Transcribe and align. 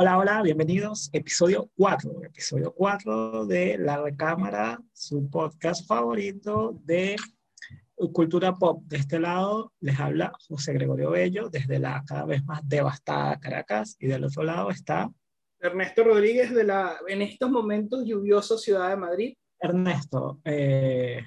Hola, 0.00 0.16
hola, 0.16 0.42
bienvenidos. 0.42 1.10
Episodio 1.12 1.72
4, 1.76 2.22
episodio 2.22 2.72
4 2.72 3.46
de 3.46 3.78
La 3.78 4.00
Recámara, 4.00 4.80
su 4.92 5.28
podcast 5.28 5.88
favorito 5.88 6.78
de 6.84 7.16
cultura 8.12 8.54
pop. 8.54 8.80
De 8.84 8.96
este 8.96 9.18
lado 9.18 9.72
les 9.80 9.98
habla 9.98 10.30
José 10.46 10.72
Gregorio 10.74 11.10
Bello 11.10 11.50
desde 11.50 11.80
la 11.80 12.04
cada 12.06 12.26
vez 12.26 12.44
más 12.44 12.60
devastada 12.62 13.40
Caracas 13.40 13.96
y 13.98 14.06
del 14.06 14.22
otro 14.22 14.44
lado 14.44 14.70
está 14.70 15.10
Ernesto 15.58 16.04
Rodríguez 16.04 16.54
de 16.54 16.62
la 16.62 16.96
en 17.08 17.20
estos 17.22 17.50
momentos 17.50 18.04
lluviosa 18.06 18.56
ciudad 18.56 18.90
de 18.90 18.96
Madrid. 18.96 19.34
Ernesto, 19.58 20.38
eh, 20.44 21.24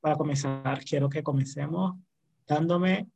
para 0.00 0.16
comenzar, 0.16 0.82
quiero 0.82 1.10
que 1.10 1.22
comencemos 1.22 1.96
dándome 2.46 3.06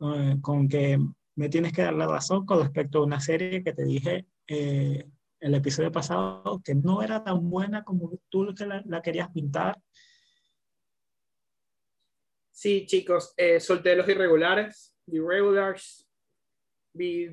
eh, 0.00 0.36
con 0.42 0.68
que 0.68 0.98
me 1.36 1.48
tienes 1.48 1.72
que 1.72 1.80
dar 1.80 1.94
la 1.94 2.06
razón 2.06 2.44
con 2.44 2.60
respecto 2.60 2.98
a 2.98 3.04
una 3.04 3.18
serie 3.18 3.64
que 3.64 3.72
te 3.72 3.86
dije 3.86 4.26
eh, 4.48 5.04
el 5.40 5.54
episodio 5.54 5.92
pasado 5.92 6.60
que 6.64 6.74
no 6.74 7.02
era 7.02 7.22
tan 7.22 7.48
buena 7.48 7.84
como 7.84 8.18
tú 8.28 8.54
que 8.54 8.66
la, 8.66 9.02
querías 9.02 9.30
pintar. 9.30 9.80
Sí, 12.50 12.86
chicos, 12.86 13.34
eh, 13.36 13.60
solté 13.60 13.94
los 13.94 14.08
irregulares, 14.08 14.96
irregulars. 15.06 16.08
Vi 16.92 17.28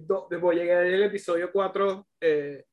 llegar 0.53 0.85
al 0.85 1.03
episodio 1.03 1.51
4. 1.51 2.07
Eh, 2.21 2.65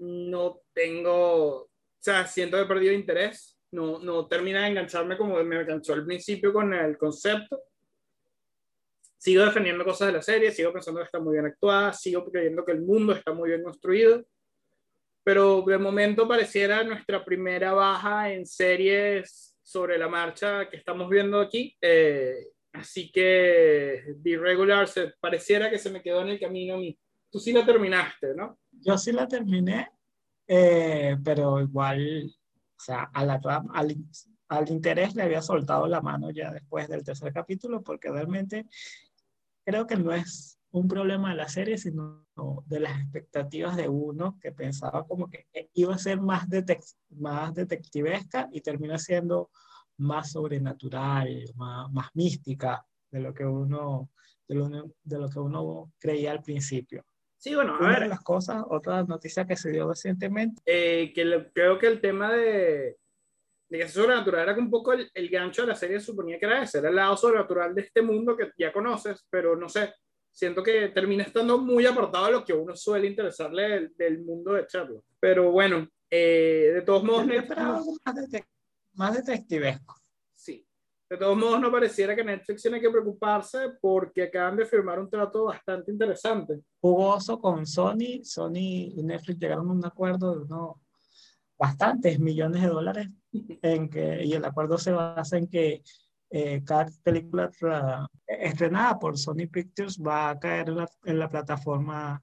no 0.00 0.62
tengo, 0.72 1.62
o 1.62 1.70
sea, 2.00 2.26
siento 2.26 2.56
que 2.56 2.64
he 2.64 2.66
perdido 2.66 2.92
interés. 2.92 3.60
No, 3.70 4.00
no 4.00 4.26
termina 4.26 4.62
de 4.62 4.70
engancharme 4.70 5.16
como 5.16 5.42
me 5.44 5.60
enganchó 5.60 5.92
al 5.92 6.04
principio 6.04 6.52
con 6.52 6.74
el 6.74 6.98
concepto 6.98 7.62
sigo 9.22 9.44
defendiendo 9.44 9.84
cosas 9.84 10.08
de 10.08 10.14
la 10.14 10.22
serie, 10.22 10.50
sigo 10.50 10.72
pensando 10.72 10.98
que 10.98 11.04
está 11.04 11.20
muy 11.20 11.34
bien 11.34 11.46
actuada, 11.46 11.92
sigo 11.92 12.24
creyendo 12.24 12.64
que 12.64 12.72
el 12.72 12.82
mundo 12.82 13.12
está 13.12 13.32
muy 13.32 13.50
bien 13.50 13.62
construido, 13.62 14.24
pero 15.22 15.62
de 15.62 15.78
momento 15.78 16.26
pareciera 16.26 16.82
nuestra 16.82 17.24
primera 17.24 17.72
baja 17.72 18.32
en 18.32 18.44
series 18.44 19.56
sobre 19.62 19.96
la 19.96 20.08
marcha 20.08 20.68
que 20.68 20.76
estamos 20.76 21.08
viendo 21.08 21.38
aquí. 21.38 21.72
Eh, 21.80 22.48
así 22.72 23.12
que 23.12 24.16
The 24.24 24.38
Regular 24.38 24.88
se, 24.88 25.12
pareciera 25.20 25.70
que 25.70 25.78
se 25.78 25.90
me 25.90 26.02
quedó 26.02 26.22
en 26.22 26.30
el 26.30 26.40
camino. 26.40 26.80
Tú 27.30 27.38
sí 27.38 27.52
la 27.52 27.64
terminaste, 27.64 28.34
¿no? 28.34 28.58
Yo 28.72 28.98
sí 28.98 29.12
la 29.12 29.28
terminé, 29.28 29.88
eh, 30.48 31.16
pero 31.24 31.60
igual, 31.60 32.28
o 32.76 32.80
sea, 32.80 33.04
a 33.14 33.24
la, 33.24 33.40
al, 33.72 33.96
al 34.48 34.68
interés 34.68 35.14
le 35.14 35.22
había 35.22 35.42
soltado 35.42 35.86
la 35.86 36.00
mano 36.00 36.32
ya 36.32 36.50
después 36.50 36.88
del 36.88 37.04
tercer 37.04 37.32
capítulo, 37.32 37.82
porque 37.82 38.10
realmente 38.10 38.66
creo 39.64 39.86
que 39.86 39.96
no 39.96 40.12
es 40.12 40.58
un 40.70 40.88
problema 40.88 41.30
de 41.30 41.36
la 41.36 41.48
serie, 41.48 41.76
sino 41.76 42.26
de 42.66 42.80
las 42.80 43.00
expectativas 43.00 43.76
de 43.76 43.88
uno 43.88 44.38
que 44.40 44.52
pensaba 44.52 45.06
como 45.06 45.28
que 45.28 45.46
iba 45.74 45.94
a 45.94 45.98
ser 45.98 46.20
más, 46.20 46.46
más 47.10 47.54
detectivesca 47.54 48.48
y 48.50 48.60
termina 48.62 48.98
siendo 48.98 49.50
más 49.98 50.32
sobrenatural, 50.32 51.44
más, 51.56 51.92
más 51.92 52.08
mística 52.14 52.84
de 53.10 53.20
lo 53.20 53.34
que 53.34 53.44
uno 53.44 54.10
de 54.48 54.54
lo, 54.54 54.68
de 54.68 55.18
lo, 55.18 55.28
que 55.28 55.38
uno 55.38 55.92
creía 55.98 56.32
al 56.32 56.42
principio. 56.42 57.04
Sí, 57.36 57.54
bueno, 57.54 57.74
a 57.74 57.78
Una 57.78 57.88
ver. 57.88 58.00
de 58.00 58.08
las 58.08 58.22
cosas, 58.22 58.62
otra 58.68 59.02
noticia 59.04 59.46
que 59.46 59.56
se 59.56 59.70
dio 59.70 59.88
recientemente. 59.88 60.62
Eh, 60.64 61.12
que 61.14 61.50
creo 61.52 61.78
que 61.78 61.88
el 61.88 62.00
tema 62.00 62.32
de, 62.32 62.98
de 63.72 63.78
que 63.78 63.88
sobrenatural 63.88 64.50
era 64.50 64.58
un 64.58 64.70
poco 64.70 64.92
el, 64.92 65.10
el, 65.14 65.30
gancho 65.30 65.62
de 65.62 65.68
la 65.68 65.74
serie, 65.74 65.98
suponía 65.98 66.38
que 66.38 66.44
era 66.44 66.62
ese, 66.62 66.78
era 66.78 66.90
el 66.90 66.96
lado 66.96 67.16
sobrenatural 67.16 67.74
de 67.74 67.80
este 67.80 68.02
mundo 68.02 68.36
que 68.36 68.50
ya 68.58 68.70
conoces, 68.70 69.26
pero 69.30 69.56
no 69.56 69.66
sé, 69.66 69.94
siento 70.30 70.62
que 70.62 70.88
termina 70.88 71.24
estando 71.24 71.56
muy 71.56 71.86
apartado 71.86 72.26
de 72.26 72.32
lo 72.32 72.44
que 72.44 72.52
a 72.52 72.56
uno 72.56 72.76
suele 72.76 73.06
interesarle 73.06 73.62
del, 73.62 73.96
del 73.96 74.22
mundo 74.22 74.52
de 74.52 74.66
Sherlock. 74.70 75.06
Pero 75.18 75.50
bueno, 75.52 75.88
eh, 76.10 76.72
de 76.74 76.82
todos 76.82 77.02
modos... 77.02 77.24
Netflix, 77.24 77.58
más, 78.04 78.14
detec 78.14 78.46
más 78.92 79.14
detectivesco. 79.14 79.94
Sí. 80.34 80.66
De 81.08 81.16
todos 81.16 81.38
modos, 81.38 81.58
no 81.58 81.72
pareciera 81.72 82.14
que 82.14 82.24
Netflix 82.24 82.60
tiene 82.60 82.78
que 82.78 82.90
preocuparse 82.90 83.58
porque 83.80 84.24
acaban 84.24 84.58
de 84.58 84.66
firmar 84.66 85.00
un 85.00 85.08
trato 85.08 85.44
bastante 85.44 85.90
interesante. 85.90 86.60
Jugoso 86.78 87.38
con 87.40 87.66
Sony. 87.66 88.22
Sony 88.22 88.92
y 88.96 89.02
Netflix 89.02 89.38
llegaron 89.40 89.70
a 89.70 89.72
un 89.72 89.86
acuerdo 89.86 90.36
de 90.36 90.44
unos 90.44 90.76
bastantes 91.62 92.18
millones 92.18 92.60
de 92.60 92.68
dólares 92.68 93.08
en 93.62 93.88
que, 93.88 94.24
y 94.24 94.32
el 94.32 94.44
acuerdo 94.44 94.78
se 94.78 94.90
basa 94.90 95.38
en 95.38 95.46
que 95.46 95.84
eh, 96.28 96.60
cada 96.66 96.90
película 97.04 97.52
estrenada 98.26 98.98
por 98.98 99.16
Sony 99.16 99.46
Pictures 99.48 99.96
va 99.96 100.30
a 100.30 100.40
caer 100.40 100.70
en 100.70 100.76
la, 100.78 100.88
en 101.04 101.18
la 101.20 101.28
plataforma 101.28 102.20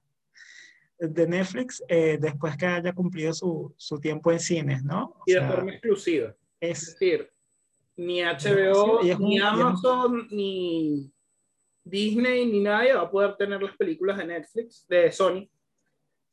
de 0.98 1.26
Netflix 1.26 1.82
eh, 1.88 2.18
después 2.20 2.54
que 2.58 2.66
haya 2.66 2.92
cumplido 2.92 3.32
su, 3.32 3.74
su, 3.78 3.98
tiempo 3.98 4.30
en 4.30 4.40
cines, 4.40 4.84
¿no? 4.84 5.04
O 5.04 5.22
y 5.24 5.32
de 5.32 5.38
sea, 5.38 5.50
forma 5.50 5.72
exclusiva. 5.72 6.36
Es, 6.60 6.82
es, 6.82 6.98
decir, 6.98 7.30
ni 7.96 8.20
HBO, 8.20 9.00
es 9.00 9.18
ni 9.18 9.38
Amazon, 9.38 10.28
ni 10.30 11.10
Disney, 11.82 12.44
ni 12.44 12.60
nadie 12.60 12.92
va 12.92 13.02
a 13.02 13.10
poder 13.10 13.36
tener 13.36 13.62
las 13.62 13.74
películas 13.78 14.18
de 14.18 14.26
Netflix, 14.26 14.86
de 14.86 15.10
Sony. 15.10 15.48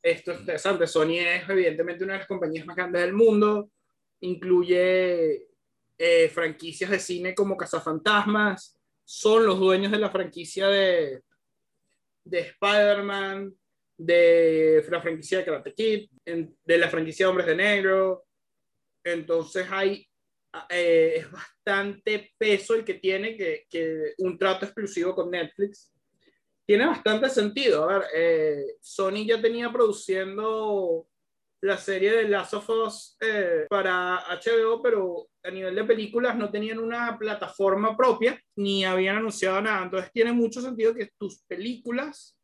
Esto 0.02 0.32
es 0.32 0.40
interesante. 0.40 0.88
Sony 0.88 1.20
es 1.20 1.50
evidentemente 1.50 2.04
una 2.04 2.14
de 2.14 2.20
las 2.20 2.28
compañías 2.28 2.66
más 2.66 2.76
grandes 2.76 3.02
del 3.02 3.14
mundo 3.14 3.72
incluye 4.22 5.48
eh, 5.98 6.30
franquicias 6.30 6.90
de 6.90 7.00
cine 7.00 7.36
como 7.36 7.58
Cazafantasmas, 7.58 8.80
son 9.04 9.46
los 9.46 9.60
dueños 9.60 9.92
de 9.92 10.00
la 10.00 10.10
franquicia 10.10 10.68
de, 10.68 11.22
de 12.24 12.40
Spider-Man, 12.40 13.56
de 13.98 14.86
la 14.90 15.02
franquicia 15.02 15.40
de 15.40 15.46
Karate 15.46 15.74
Kid, 15.74 16.10
en, 16.26 16.56
de 16.64 16.78
la 16.78 16.90
franquicia 16.90 17.26
de 17.26 17.30
Hombres 17.30 17.48
de 17.48 17.56
Negro. 17.56 18.26
Entonces 19.04 19.68
hay 19.72 20.08
eh, 20.70 21.14
es 21.18 21.32
bastante 21.32 22.34
peso 22.38 22.74
el 22.76 22.84
que 22.84 22.96
tiene 22.96 23.36
que, 23.36 23.66
que, 23.70 24.14
un 24.20 24.38
trato 24.38 24.66
exclusivo 24.66 25.14
con 25.14 25.30
Netflix. 25.32 25.92
Tiene 26.68 26.86
bastante 26.86 27.30
sentido. 27.30 27.90
A 27.90 27.98
ver, 27.98 28.04
eh, 28.14 28.66
Sony 28.82 29.26
ya 29.26 29.42
tenía 29.42 29.72
produciendo 29.72 31.08
la 31.62 31.78
serie 31.78 32.12
de 32.12 32.28
Last 32.28 32.56
of 32.56 32.70
Us 32.70 33.18
eh, 33.22 33.66
para 33.70 34.20
HBO, 34.30 34.82
pero 34.82 35.30
a 35.44 35.50
nivel 35.50 35.76
de 35.76 35.86
películas 35.86 36.36
no 36.36 36.52
tenían 36.52 36.80
una 36.80 37.18
plataforma 37.18 37.96
propia 37.96 38.40
ni 38.58 38.84
habían 38.84 39.18
anunciado 39.18 39.62
nada. 39.62 39.84
Entonces 39.84 40.12
tiene 40.12 40.34
mucho 40.34 40.62
sentido 40.62 40.94
que 40.94 41.10
tus 41.18 41.42
películas 41.44 42.37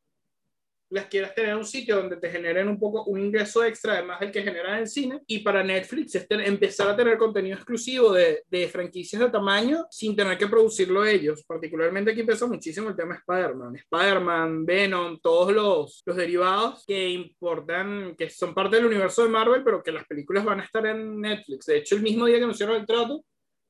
las 0.93 1.07
quieras 1.07 1.33
tener 1.33 1.51
en 1.51 1.57
un 1.57 1.65
sitio 1.65 1.95
donde 1.95 2.17
te 2.17 2.29
generen 2.29 2.67
un 2.67 2.79
poco 2.79 3.03
un 3.05 3.19
ingreso 3.19 3.63
extra 3.63 3.93
además 3.93 4.19
del 4.19 4.31
que 4.31 4.43
generan 4.43 4.79
en 4.79 4.87
cine 4.87 5.21
y 5.25 5.39
para 5.39 5.63
Netflix 5.63 6.13
es 6.13 6.27
empezar 6.29 6.87
a 6.87 6.95
tener 6.95 7.17
contenido 7.17 7.55
exclusivo 7.55 8.13
de, 8.13 8.43
de, 8.47 8.67
franquicias 8.67 9.19
de 9.19 9.29
tamaño 9.29 9.87
sin 9.89 10.15
tener 10.15 10.37
que 10.37 10.47
producirlo 10.47 11.03
ellos. 11.03 11.43
Particularmente 11.47 12.11
aquí 12.11 12.21
pesa 12.21 12.45
muchísimo 12.45 12.89
el 12.89 12.95
tema 12.95 13.15
Spider-Man. 13.15 13.75
Spider-Man, 13.75 14.65
Venom, 14.65 15.19
todos 15.19 15.51
los, 15.51 16.03
los 16.05 16.15
derivados 16.15 16.83
que 16.85 17.09
importan 17.09 18.15
que 18.15 18.29
son 18.29 18.53
parte 18.53 18.75
del 18.75 18.85
universo 18.85 19.23
de 19.23 19.29
Marvel 19.29 19.63
pero 19.63 19.81
que 19.81 19.91
las 19.91 20.05
películas 20.05 20.45
van 20.45 20.59
a 20.59 20.65
estar 20.65 20.85
en 20.85 21.19
Netflix. 21.19 21.65
De 21.65 21.77
hecho 21.77 21.95
el 21.95 22.03
mismo 22.03 22.27
día 22.27 22.37
que 22.37 22.43
anunciaron 22.43 22.75
el 22.75 22.85
trato 22.85 23.25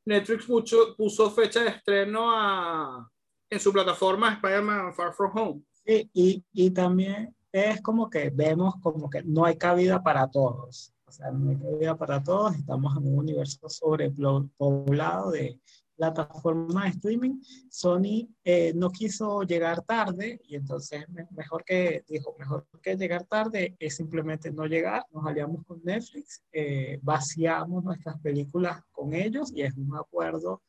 Netflix 0.06 0.46
puso, 0.46 0.94
puso 0.98 1.32
fecha 1.32 1.64
de 1.64 1.70
estreno 1.70 2.30
a, 2.30 3.10
en 3.50 3.60
su 3.62 3.72
plataforma 3.72 4.34
Spider-Man 4.34 4.94
Far 4.94 5.14
From 5.14 5.32
Home 5.38 5.62
Sí, 5.86 6.10
y, 6.14 6.44
y 6.54 6.72
también 6.72 7.36
es 7.52 7.82
como 7.82 8.10
que 8.10 8.30
vemos 8.32 8.76
como 8.82 9.10
que 9.10 9.24
no 9.24 9.46
hay 9.46 9.58
cabida 9.58 10.02
para 10.02 10.30
todos. 10.30 10.94
O 11.06 11.12
sea, 11.12 11.32
no 11.32 11.52
hay 11.52 11.58
cabida 11.58 11.96
para 11.96 12.24
todos. 12.24 12.56
Estamos 12.56 12.98
en 12.98 13.08
un 13.08 13.20
universo 13.20 13.70
sobrepoblado 13.70 15.32
de 15.32 15.60
plataformas 15.96 16.86
de 16.86 16.90
streaming. 16.90 17.42
Sony 17.70 18.28
eh, 18.44 18.74
no 18.76 18.90
quiso 18.90 19.44
llegar 19.44 19.82
tarde 19.84 20.42
y 20.48 20.56
entonces 20.56 21.06
mejor 21.32 21.64
que 21.64 22.04
dijo, 22.08 22.36
mejor 22.40 22.66
que 22.82 22.96
llegar 22.98 23.26
tarde 23.26 23.76
es 23.80 23.96
simplemente 23.96 24.52
no 24.52 24.66
llegar. 24.66 25.06
Nos 25.12 25.26
aliamos 25.26 25.64
con 25.66 25.82
Netflix, 25.84 26.44
eh, 26.52 27.00
vaciamos 27.02 27.84
nuestras 27.84 28.20
películas 28.20 28.82
con 28.92 29.14
ellos 29.14 29.52
y 29.54 29.62
es 29.62 29.76
un 29.76 29.96
acuerdo 29.96 30.62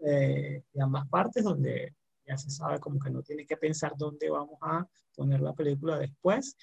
eh, 0.00 0.62
de 0.72 0.82
ambas 0.82 1.08
partes 1.08 1.44
donde 1.44 1.94
ya 2.26 2.36
se 2.36 2.50
sabe 2.50 2.80
como 2.80 2.98
que 2.98 3.10
no 3.10 3.22
tiene 3.22 3.46
que 3.46 3.56
pensar 3.56 3.94
dónde 3.96 4.30
vamos 4.30 4.58
a 4.60 4.86
poner 5.14 5.40
la 5.40 5.54
película 5.54 5.98
después. 5.98 6.56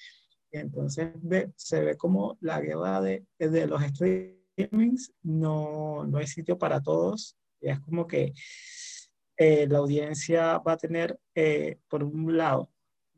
Entonces 0.50 1.10
ve, 1.22 1.52
se 1.56 1.80
ve 1.80 1.96
como 1.96 2.38
la 2.40 2.60
guerra 2.60 3.00
de, 3.00 3.26
de 3.38 3.66
los 3.66 3.82
streamings 3.82 5.12
no, 5.22 6.04
no 6.06 6.18
hay 6.18 6.26
sitio 6.26 6.58
para 6.58 6.80
todos. 6.80 7.36
Es 7.60 7.80
como 7.80 8.06
que 8.06 8.34
eh, 9.36 9.66
la 9.68 9.78
audiencia 9.78 10.58
va 10.58 10.72
a 10.72 10.76
tener, 10.76 11.18
eh, 11.34 11.78
por 11.88 12.04
un 12.04 12.36
lado, 12.36 12.70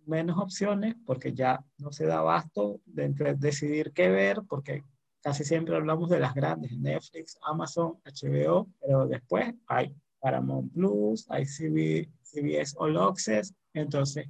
menos 0.06 0.38
opciones 0.38 0.94
porque 1.04 1.34
ya 1.34 1.64
no 1.78 1.92
se 1.92 2.06
da 2.06 2.18
abasto 2.18 2.80
de 2.86 3.04
entre 3.04 3.34
decidir 3.34 3.92
qué 3.92 4.08
ver, 4.08 4.42
porque 4.48 4.84
casi 5.20 5.44
siempre 5.44 5.76
hablamos 5.76 6.08
de 6.08 6.20
las 6.20 6.34
grandes, 6.34 6.78
Netflix, 6.78 7.36
Amazon, 7.42 8.00
HBO, 8.04 8.68
pero 8.80 9.06
después 9.06 9.52
hay 9.66 9.94
Paramount 10.26 10.72
Plus, 10.72 11.24
hay 11.30 11.44
CB, 11.44 12.10
CBS 12.24 12.74
All 12.80 12.96
Access, 12.96 13.54
entonces 13.72 14.26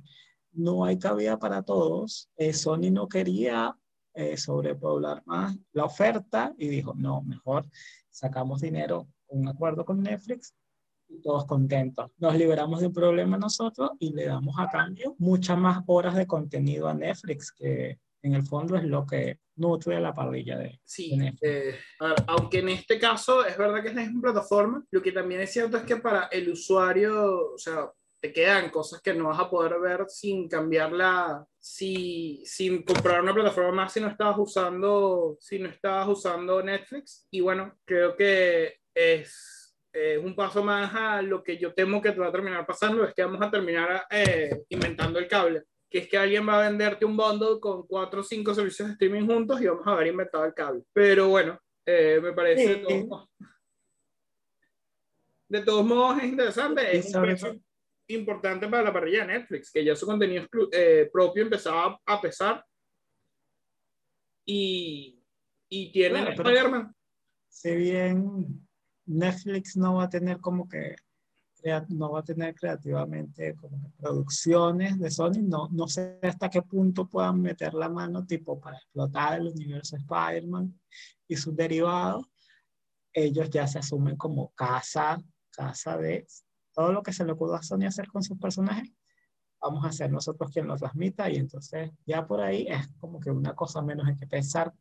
no 0.52 0.84
hay 0.84 0.98
cabida 0.98 1.38
para 1.38 1.62
todos. 1.62 2.28
Eh, 2.36 2.52
Sony 2.52 2.90
no 2.92 3.08
quería 3.08 3.74
eh, 4.12 4.36
sobrepoblar 4.36 5.22
más 5.24 5.56
la 5.72 5.86
oferta 5.86 6.54
y 6.58 6.68
dijo, 6.68 6.92
no, 6.94 7.22
mejor 7.22 7.64
sacamos 8.10 8.60
dinero, 8.60 9.08
un 9.28 9.48
acuerdo 9.48 9.86
con 9.86 10.02
Netflix 10.02 10.54
y 11.08 11.22
todos 11.22 11.46
contentos. 11.46 12.10
Nos 12.18 12.36
liberamos 12.36 12.80
de 12.80 12.88
un 12.88 12.92
problema 12.92 13.38
nosotros 13.38 13.92
y 13.98 14.12
le 14.12 14.26
damos 14.26 14.54
a 14.58 14.68
cambio 14.68 15.14
muchas 15.16 15.56
más 15.56 15.82
horas 15.86 16.14
de 16.14 16.26
contenido 16.26 16.88
a 16.88 16.94
Netflix, 16.94 17.50
que 17.52 17.98
en 18.26 18.34
el 18.34 18.46
fondo 18.46 18.76
es 18.76 18.84
lo 18.84 19.06
que 19.06 19.38
nutre 19.56 20.00
la 20.00 20.12
parrilla 20.12 20.58
de, 20.58 20.80
sí, 20.84 21.18
eh, 21.40 21.78
aunque 22.26 22.58
en 22.58 22.68
este 22.68 22.98
caso 22.98 23.44
es 23.44 23.56
verdad 23.56 23.82
que 23.82 23.88
es 23.88 23.94
una 23.94 24.20
plataforma, 24.20 24.84
lo 24.90 25.02
que 25.02 25.12
también 25.12 25.40
es 25.40 25.52
cierto 25.52 25.78
es 25.78 25.84
que 25.84 25.96
para 25.96 26.26
el 26.26 26.50
usuario, 26.50 27.52
o 27.54 27.58
sea, 27.58 27.90
te 28.20 28.32
quedan 28.32 28.70
cosas 28.70 29.00
que 29.02 29.14
no 29.14 29.28
vas 29.28 29.38
a 29.38 29.50
poder 29.50 29.78
ver 29.80 30.06
sin 30.08 30.48
cambiarla, 30.48 31.46
si, 31.58 32.42
sin 32.44 32.82
comprar 32.82 33.22
una 33.22 33.34
plataforma 33.34 33.72
más 33.72 33.92
si 33.92 34.00
no 34.00 34.08
estabas 34.08 34.36
usando, 34.38 35.36
si 35.40 35.58
no 35.58 35.68
estabas 35.68 36.08
usando 36.08 36.62
Netflix. 36.62 37.26
Y 37.30 37.40
bueno, 37.40 37.78
creo 37.84 38.16
que 38.16 38.80
es, 38.94 39.76
es 39.92 40.18
un 40.18 40.34
paso 40.34 40.64
más 40.64 40.94
a 40.94 41.22
lo 41.22 41.42
que 41.42 41.58
yo 41.58 41.74
temo 41.74 42.00
que 42.00 42.12
te 42.12 42.20
va 42.20 42.28
a 42.28 42.32
terminar 42.32 42.66
pasando, 42.66 43.04
es 43.04 43.14
que 43.14 43.24
vamos 43.24 43.42
a 43.42 43.50
terminar 43.50 44.06
eh, 44.10 44.64
inventando 44.70 45.18
el 45.18 45.28
cable. 45.28 45.64
Que 45.88 45.98
es 45.98 46.08
que 46.08 46.18
alguien 46.18 46.48
va 46.48 46.58
a 46.58 46.68
venderte 46.68 47.04
un 47.04 47.16
bundle 47.16 47.60
con 47.60 47.86
cuatro 47.86 48.20
o 48.20 48.24
cinco 48.24 48.54
servicios 48.54 48.88
de 48.88 48.92
streaming 48.94 49.26
juntos 49.26 49.60
y 49.60 49.66
vamos 49.66 49.86
a 49.86 49.92
haber 49.92 50.08
inventado 50.08 50.44
el 50.44 50.54
cable. 50.54 50.82
Pero 50.92 51.28
bueno, 51.28 51.58
eh, 51.84 52.20
me 52.22 52.32
parece... 52.32 52.84
De 55.48 55.62
todos 55.62 55.86
modos 55.86 56.18
es 56.18 56.24
interesante. 56.24 56.96
Es 56.96 57.14
un 57.14 57.64
importante 58.08 58.68
para 58.68 58.82
la 58.82 58.92
parrilla 58.92 59.24
de 59.24 59.38
Netflix, 59.38 59.70
que 59.70 59.84
ya 59.84 59.94
su 59.94 60.06
contenido 60.06 60.44
eh, 60.72 61.08
propio 61.12 61.44
empezaba 61.44 62.00
a 62.04 62.20
pesar. 62.20 62.64
Y, 64.44 65.22
y 65.68 65.92
tienen 65.92 66.28
Spider-Man. 66.28 66.94
Si 67.48 67.74
bien 67.74 68.68
Netflix 69.06 69.76
no 69.76 69.94
va 69.94 70.04
a 70.04 70.10
tener 70.10 70.40
como 70.40 70.68
que 70.68 70.96
no 71.88 72.12
va 72.12 72.20
a 72.20 72.24
tener 72.24 72.54
creativamente 72.54 73.54
como 73.56 73.90
producciones 73.98 74.98
de 74.98 75.10
Sony, 75.10 75.42
no, 75.42 75.68
no 75.70 75.88
sé 75.88 76.18
hasta 76.22 76.48
qué 76.48 76.62
punto 76.62 77.08
puedan 77.08 77.40
meter 77.40 77.74
la 77.74 77.88
mano 77.88 78.24
tipo 78.24 78.60
para 78.60 78.76
explotar 78.76 79.40
el 79.40 79.48
universo 79.48 79.96
Spider-Man 79.96 80.78
y 81.28 81.36
sus 81.36 81.56
derivados, 81.56 82.26
ellos 83.12 83.50
ya 83.50 83.66
se 83.66 83.78
asumen 83.78 84.16
como 84.16 84.50
casa, 84.54 85.22
casa 85.50 85.96
de 85.96 86.26
todo 86.72 86.92
lo 86.92 87.02
que 87.02 87.12
se 87.12 87.24
le 87.24 87.32
ocurrió 87.32 87.56
a 87.56 87.62
Sony 87.62 87.86
hacer 87.86 88.08
con 88.08 88.22
sus 88.22 88.38
personajes, 88.38 88.92
vamos 89.60 89.84
a 89.84 89.92
ser 89.92 90.10
nosotros 90.10 90.50
quien 90.50 90.66
lo 90.66 90.76
transmita 90.76 91.28
y 91.30 91.36
entonces 91.36 91.90
ya 92.06 92.26
por 92.26 92.40
ahí 92.40 92.66
es 92.68 92.86
como 92.98 93.18
que 93.18 93.30
una 93.30 93.54
cosa 93.54 93.82
menos 93.82 94.06
hay 94.06 94.16
que 94.16 94.26
pensar 94.26 94.72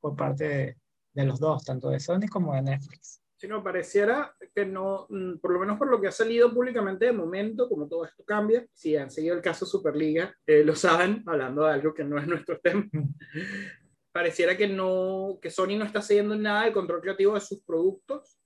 por 0.00 0.16
parte 0.16 0.78
de 1.12 1.24
los 1.24 1.38
dos, 1.38 1.64
tanto 1.64 1.90
de 1.90 2.00
Sony 2.00 2.26
como 2.30 2.54
de 2.54 2.62
Netflix. 2.62 3.23
Si 3.36 3.48
no, 3.48 3.62
pareciera 3.62 4.34
que 4.54 4.64
no, 4.64 5.06
mm, 5.08 5.38
por 5.38 5.52
lo 5.52 5.60
menos 5.60 5.78
por 5.78 5.88
lo 5.88 6.00
que 6.00 6.08
ha 6.08 6.12
salido 6.12 6.52
públicamente 6.52 7.06
de 7.06 7.12
momento, 7.12 7.68
como 7.68 7.88
todo 7.88 8.04
esto 8.04 8.24
cambia, 8.24 8.66
si 8.72 8.96
han 8.96 9.10
seguido 9.10 9.34
el 9.34 9.42
caso 9.42 9.66
Superliga, 9.66 10.34
eh, 10.46 10.64
lo 10.64 10.76
saben, 10.76 11.22
hablando 11.26 11.64
de 11.64 11.72
algo 11.72 11.92
que 11.92 12.04
no 12.04 12.18
es 12.18 12.26
nuestro 12.26 12.60
tema, 12.60 12.88
pareciera 14.12 14.56
que, 14.56 14.68
no, 14.68 15.38
que 15.42 15.50
Sony 15.50 15.76
no 15.76 15.84
está 15.84 15.98
haciendo 15.98 16.36
nada 16.36 16.64
del 16.64 16.72
control 16.72 17.00
creativo 17.00 17.34
de 17.34 17.40
sus 17.40 17.62
productos 17.62 18.38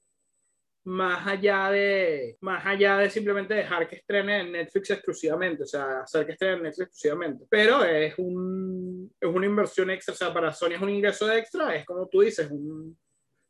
más 0.89 1.27
allá 1.27 1.71
de 1.71 2.39
más 2.41 2.65
allá 2.65 2.97
de 2.97 3.11
simplemente 3.11 3.53
dejar 3.53 3.87
que 3.87 3.97
estrene 3.97 4.41
en 4.41 4.53
Netflix 4.53 4.91
exclusivamente, 4.91 5.65
o 5.65 5.67
sea, 5.67 6.01
hacer 6.01 6.25
que 6.25 6.33
estrene 6.33 6.55
en 6.55 6.63
Netflix 6.63 6.89
exclusivamente. 6.89 7.47
Pero 7.51 7.85
es, 7.85 8.15
un, 8.17 9.15
es 9.21 9.29
una 9.29 9.47
inversión 9.47 9.91
extra, 9.91 10.15
o 10.15 10.17
sea, 10.17 10.33
para 10.33 10.53
Sony 10.53 10.73
es 10.73 10.81
un 10.81 10.89
ingreso 10.89 11.31
extra, 11.31 11.77
es 11.77 11.85
como 11.85 12.09
tú 12.09 12.23
dices, 12.23 12.51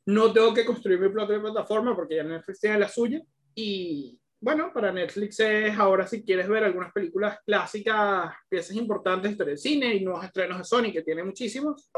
no 0.09 0.33
tengo 0.33 0.55
que 0.55 0.65
construir 0.65 0.99
mi 0.99 1.11
propia 1.11 1.39
plataforma 1.39 1.95
porque 1.95 2.17
ya 2.17 2.23
Netflix 2.23 2.61
tiene 2.61 2.79
la 2.79 2.89
suya. 2.89 3.21
Y 3.55 4.19
bueno, 4.41 4.73
para 4.73 4.91
Netflix 4.91 5.39
es 5.41 5.79
ahora 5.79 6.07
si 6.07 6.25
quieres 6.25 6.49
ver 6.49 6.65
algunas 6.65 6.93
películas 6.93 7.39
clásicas, 7.45 8.33
piezas 8.49 8.75
importantes 8.77 9.37
de 9.37 9.57
cine 9.59 9.95
y 9.95 10.05
nuevos 10.05 10.25
estrenos 10.25 10.59
de 10.59 10.65
Sony, 10.65 10.93
que 10.93 11.03
tiene 11.03 11.23
muchísimos 11.25 11.91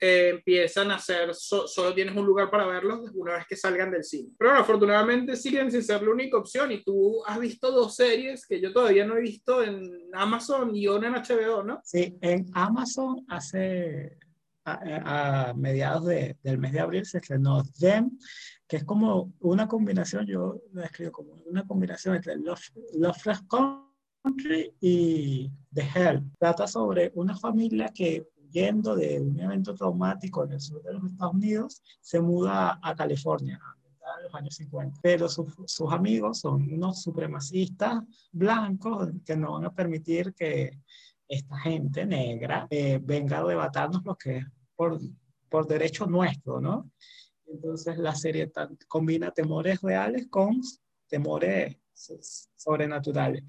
eh, 0.00 0.28
empiezan 0.28 0.92
a 0.92 0.94
hacer, 0.94 1.34
solo 1.34 1.92
tienes 1.92 2.14
un 2.14 2.24
lugar 2.24 2.48
para 2.52 2.66
verlos 2.66 3.10
una 3.14 3.34
vez 3.34 3.46
que 3.48 3.56
salgan 3.56 3.90
del 3.90 4.04
cine. 4.04 4.30
Pero 4.38 4.52
afortunadamente 4.52 5.34
siguen 5.34 5.72
sin 5.72 5.82
ser 5.82 6.00
la 6.02 6.10
única 6.10 6.36
opción 6.36 6.70
y 6.70 6.84
tú 6.84 7.24
has 7.26 7.40
visto 7.40 7.72
dos 7.72 7.96
series 7.96 8.46
que 8.46 8.60
yo 8.60 8.72
todavía 8.72 9.04
no 9.04 9.16
he 9.16 9.22
visto 9.22 9.60
en 9.60 9.90
Amazon 10.12 10.74
y 10.76 10.86
una 10.86 11.08
en 11.08 11.14
HBO, 11.14 11.64
¿no? 11.64 11.80
Sí, 11.82 12.16
en 12.20 12.46
Amazon 12.54 13.26
hace 13.28 14.18
a, 14.72 15.52
mediados 15.54 16.06
de, 16.06 16.36
del 16.42 16.58
mes 16.58 16.72
de 16.72 16.80
abril 16.80 17.06
se 17.06 17.18
estrenó 17.18 17.62
Them, 17.78 18.18
que 18.66 18.78
es 18.78 18.84
como 18.84 19.32
una 19.40 19.66
combinación, 19.66 20.26
yo 20.26 20.60
lo 20.72 20.82
describo 20.82 21.12
como 21.12 21.32
una 21.46 21.66
combinación 21.66 22.16
entre 22.16 22.36
Love, 22.36 22.60
Lovecraft 22.94 23.44
Country 23.48 24.74
y 24.80 25.50
The 25.72 25.88
Hell. 25.94 26.22
Trata 26.38 26.66
sobre 26.66 27.12
una 27.14 27.36
familia 27.36 27.88
que 27.94 28.28
yendo 28.50 28.96
de 28.96 29.20
un 29.20 29.38
evento 29.40 29.74
traumático 29.74 30.44
en 30.44 30.52
el 30.52 30.60
sur 30.60 30.82
de 30.82 30.94
los 30.94 31.04
Estados 31.04 31.34
Unidos, 31.34 31.82
se 32.00 32.20
muda 32.20 32.78
a 32.82 32.94
California 32.94 33.60
en 34.18 34.24
los 34.24 34.34
años 34.34 34.54
50. 34.56 35.00
Pero 35.02 35.28
sus 35.28 35.92
amigos 35.92 36.40
son 36.40 36.72
unos 36.72 37.02
supremacistas 37.02 38.02
blancos 38.32 39.10
que 39.24 39.36
no 39.36 39.52
van 39.52 39.66
a 39.66 39.74
permitir 39.74 40.34
que 40.34 40.80
esta 41.28 41.58
gente 41.58 42.06
negra 42.06 42.66
eh, 42.70 42.98
venga 43.02 43.36
a 43.36 43.40
arrebatarnos 43.40 44.02
lo 44.04 44.16
que 44.16 44.42
por, 44.78 45.00
por 45.48 45.66
derecho 45.66 46.06
nuestro, 46.06 46.60
¿no? 46.60 46.88
Entonces 47.46 47.98
la 47.98 48.14
serie 48.14 48.52
combina 48.86 49.32
temores 49.32 49.80
reales 49.80 50.28
con 50.28 50.60
temores 51.08 51.76
sobrenaturales 52.54 53.42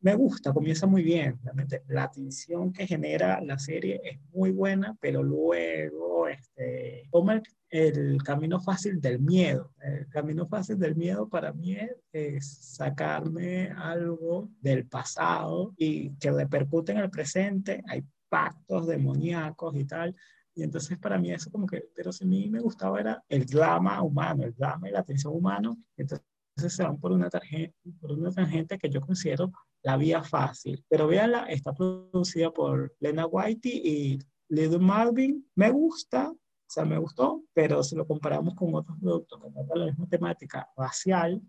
me 0.00 0.14
gusta, 0.14 0.52
comienza 0.52 0.86
muy 0.86 1.02
bien, 1.02 1.38
realmente 1.42 1.82
la 1.88 2.10
tensión 2.10 2.72
que 2.72 2.86
genera 2.86 3.40
la 3.40 3.58
serie 3.58 4.00
es 4.04 4.20
muy 4.32 4.50
buena, 4.50 4.96
pero 5.00 5.22
luego 5.22 6.28
este, 6.28 7.08
toma 7.10 7.42
el, 7.70 8.22
camino 8.22 8.60
fácil 8.60 9.00
del 9.00 9.18
miedo. 9.18 9.72
El 9.80 10.06
camino 10.08 10.46
fácil 10.46 10.78
del 10.78 10.94
miedo 10.94 11.28
para 11.28 11.52
mí 11.52 11.76
es, 12.12 12.46
sacarme 12.76 13.70
algo 13.76 14.48
del 14.60 14.86
pasado 14.86 15.74
y 15.76 16.14
que 16.18 16.30
repercute 16.30 16.92
en 16.92 16.98
el 16.98 17.10
presente. 17.10 17.82
Hay 17.88 18.04
pactos 18.28 18.86
demoníacos 18.86 19.76
y 19.76 19.84
tal. 19.84 20.14
Y 20.54 20.62
entonces 20.62 20.98
para 20.98 21.18
mí 21.18 21.30
eso 21.32 21.50
como 21.50 21.66
que, 21.66 21.90
pero 21.94 22.12
si 22.12 22.24
a 22.24 22.26
mí 22.26 22.48
me 22.48 22.60
gustaba 22.60 23.00
era 23.00 23.24
el 23.28 23.44
drama 23.44 24.02
humano, 24.02 24.44
el 24.44 24.54
drama 24.54 24.88
y 24.88 24.92
la 24.92 25.02
tensión 25.02 25.34
humano. 25.34 25.76
Entonces 25.96 26.24
se 26.56 26.82
van 26.82 26.98
por 26.98 27.12
una, 27.12 27.28
tarjeta, 27.28 27.74
por 28.00 28.12
una 28.12 28.30
tangente 28.30 28.78
que 28.78 28.88
yo 28.88 29.00
considero 29.00 29.52
la 29.82 29.96
vía 29.96 30.22
fácil. 30.22 30.82
Pero 30.88 31.06
véanla, 31.06 31.44
está 31.44 31.74
producida 31.74 32.50
por 32.50 32.94
Lena 33.00 33.26
Whitey 33.26 33.82
y 33.84 34.18
Little 34.48 34.78
Marvin. 34.78 35.46
Me 35.54 35.70
gusta, 35.70 36.30
o 36.30 36.38
sea, 36.66 36.86
me 36.86 36.98
gustó, 36.98 37.42
pero 37.52 37.82
si 37.82 37.94
lo 37.94 38.06
comparamos 38.06 38.54
con 38.54 38.74
otros 38.74 38.98
productos 38.98 39.42
que 39.42 39.50
tratan 39.50 39.78
la 39.80 39.86
misma 39.86 40.08
temática 40.08 40.68
racial, 40.76 41.42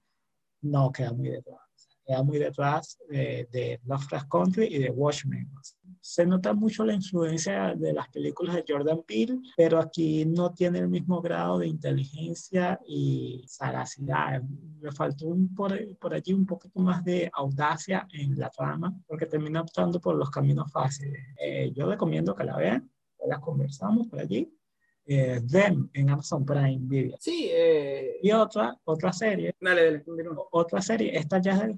no 0.61 0.91
queda 0.91 1.13
muy 1.13 1.29
detrás 1.29 1.67
queda 2.07 2.23
muy 2.23 2.39
detrás 2.39 2.97
de, 3.09 3.47
de 3.51 3.79
Lovecraft 3.83 4.29
Country 4.29 4.65
y 4.67 4.79
de 4.79 4.89
Watchmen. 4.89 5.51
Se 6.07 6.25
nota 6.25 6.53
mucho 6.53 6.85
la 6.85 6.93
influencia 6.93 7.75
de 7.75 7.91
las 7.91 8.07
películas 8.07 8.55
de 8.55 8.63
Jordan 8.65 9.03
Peele, 9.05 9.41
pero 9.57 9.77
aquí 9.77 10.23
no 10.23 10.53
tiene 10.53 10.79
el 10.79 10.87
mismo 10.87 11.21
grado 11.21 11.59
de 11.59 11.67
inteligencia 11.67 12.79
y 12.87 13.43
sagacidad. 13.45 14.41
Le 14.79 14.91
faltó 14.93 15.27
un, 15.27 15.53
por, 15.53 15.77
por, 15.97 16.13
allí 16.13 16.31
un 16.31 16.45
poquito 16.45 16.79
más 16.79 17.03
de 17.03 17.29
audacia 17.33 18.07
en 18.13 18.39
la 18.39 18.49
trama, 18.49 18.97
porque 19.05 19.25
termina 19.25 19.59
optando 19.59 19.99
por 19.99 20.15
los 20.15 20.29
caminos 20.29 20.71
fáciles. 20.71 21.21
Eh, 21.41 21.73
yo 21.75 21.85
recomiendo 21.85 22.33
que 22.33 22.45
la 22.45 22.55
vean, 22.55 22.89
la 23.27 23.41
conversamos 23.41 24.07
por 24.07 24.21
allí. 24.21 24.49
Eh, 25.05 25.41
Them 25.51 25.89
en 25.91 26.09
Amazon 26.09 26.45
Prime 26.45 26.79
Video. 26.83 27.17
Sí. 27.19 27.49
Eh... 27.51 28.19
Y 28.23 28.31
otra, 28.31 28.79
otra 28.85 29.11
serie. 29.11 29.53
Dale, 29.59 29.83
dale, 29.83 30.03
Otra 30.51 30.81
serie, 30.81 31.17
esta 31.17 31.41
ya 31.41 31.51
es 31.57 31.75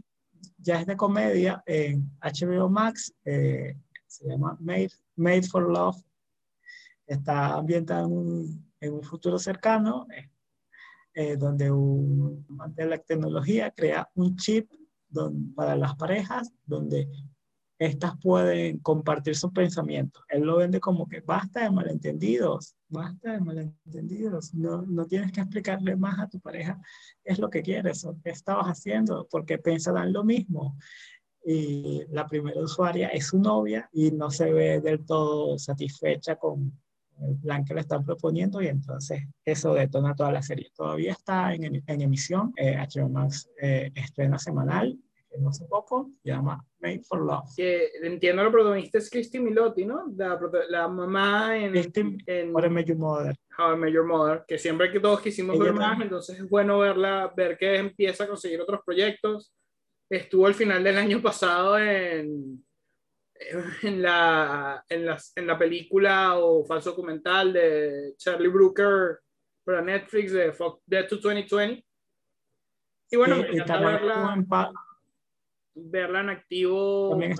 ya 0.58 0.80
es 0.80 0.86
de 0.86 0.96
comedia 0.96 1.64
en 1.66 2.10
HBO 2.22 2.70
Max, 2.70 3.14
eh, 3.26 3.76
se 4.20 4.28
llama 4.28 4.58
Made, 4.60 4.92
Made 5.16 5.44
for 5.44 5.72
Love, 5.72 5.98
está 7.08 7.56
ambientada 7.56 8.02
en 8.02 8.12
un, 8.12 8.74
en 8.82 8.94
un 8.94 9.04
futuro 9.04 9.40
cercano, 9.40 10.08
eh, 10.16 10.30
eh, 11.14 11.38
donde 11.38 11.72
un 11.72 12.46
amante 12.50 12.84
de 12.84 12.90
la 12.90 12.98
tecnología 12.98 13.72
crea 13.72 14.10
un 14.16 14.36
chip 14.36 14.70
para 15.56 15.76
las 15.76 15.96
parejas, 15.96 16.52
donde 16.66 17.10
estas 17.80 18.18
pueden 18.20 18.80
compartir 18.80 19.36
sus 19.38 19.52
pensamientos. 19.52 20.22
Él 20.28 20.42
lo 20.44 20.58
vende 20.58 20.82
como 20.82 21.08
que 21.08 21.22
basta 21.22 21.64
de 21.64 21.72
malentendidos, 21.72 22.76
basta 22.90 23.32
de 23.32 23.40
malentendidos, 23.40 24.54
no, 24.54 24.82
no 24.82 25.06
tienes 25.06 25.32
que 25.32 25.40
explicarle 25.40 25.96
más 25.96 26.20
a 26.20 26.28
tu 26.28 26.42
pareja 26.42 26.80
qué 27.24 27.32
es 27.32 27.40
lo 27.40 27.50
que 27.50 27.64
quieres 27.64 28.04
o 28.04 28.20
qué 28.22 28.32
estabas 28.32 28.68
haciendo, 28.68 29.28
porque 29.32 29.58
pensarán 29.58 30.12
lo 30.12 30.26
mismo. 30.26 30.78
Y 31.46 32.04
la 32.12 32.28
primera 32.28 32.60
usuaria 32.60 33.10
es 33.10 33.28
su 33.28 33.40
novia 33.40 33.90
y 33.94 34.12
no 34.12 34.30
se 34.30 34.52
ve 34.52 34.82
del 34.82 35.06
todo 35.06 35.58
satisfecha 35.58 36.36
con 36.36 36.72
el 37.22 37.36
plan 37.38 37.66
que 37.66 37.74
le 37.74 37.82
están 37.82 38.06
proponiendo 38.06 38.62
y 38.62 38.68
entonces 38.68 39.24
eso 39.44 39.74
detona 39.74 40.16
toda 40.16 40.32
la 40.32 40.42
serie. 40.42 40.72
Todavía 40.76 41.12
está 41.14 41.54
en, 41.54 41.84
en 41.86 42.02
emisión, 42.02 42.54
eh, 42.56 42.78
HBO 42.78 43.10
Max 43.10 43.50
eh, 43.62 43.92
estrena 43.96 44.40
semanal, 44.40 44.98
no 45.38 45.50
hace 45.50 45.66
poco, 45.66 46.12
se 46.24 46.30
llama 46.30 46.66
Made 46.80 47.02
for 47.08 47.22
Love. 47.22 47.50
Que 47.56 47.90
entiendo 48.02 48.44
la 48.44 48.52
protagonista 48.52 48.98
es 48.98 49.10
Christy 49.10 49.40
Milotti, 49.40 49.86
¿no? 49.86 50.12
La, 50.16 50.40
la 50.70 50.88
mamá 50.88 51.58
en, 51.58 51.72
Christy, 51.72 52.18
en 52.26 52.56
How 52.56 52.66
I 52.66 52.70
Met 52.70 52.88
Your 52.88 52.98
Mother. 52.98 53.36
How 53.58 53.74
I 53.74 53.78
Met 53.78 53.94
Your 53.94 54.06
Mother, 54.06 54.44
que 54.48 54.58
siempre 54.58 54.92
que 54.92 55.00
todos 55.00 55.22
quisimos 55.22 55.58
ver 55.60 55.74
más, 55.74 56.02
entonces 56.02 56.40
es 56.40 56.50
bueno 56.50 56.80
verla, 56.80 57.32
ver 57.36 57.58
que 57.58 57.78
empieza 57.78 58.24
a 58.24 58.28
conseguir 58.28 58.60
otros 58.62 58.82
proyectos. 58.86 59.54
Estuvo 60.10 60.48
al 60.48 60.56
final 60.56 60.84
del 60.84 60.98
año 60.98 61.22
pasado 61.22 61.78
en, 61.78 62.66
en, 63.84 64.02
la, 64.02 64.84
en, 64.90 65.06
la, 65.06 65.18
en 65.36 65.48
la 65.48 65.58
película 65.58 66.38
o 66.38 66.66
falso 66.66 66.92
documental 66.92 67.54
de 67.54 68.16
Charlie 68.18 68.48
Brooker 68.48 69.20
para 69.64 69.82
Netflix 69.82 70.32
de 70.32 70.54
Dead 70.86 71.08
to 71.08 71.18
2020. 71.18 71.86
Y 73.12 73.18
bueno, 73.18 73.38
me 73.38 73.50
encanta 73.50 73.80
verla, 73.80 74.36
en 74.36 74.48
verla 75.76 76.20
en 76.22 76.30
activo. 76.30 77.12
También 77.12 77.36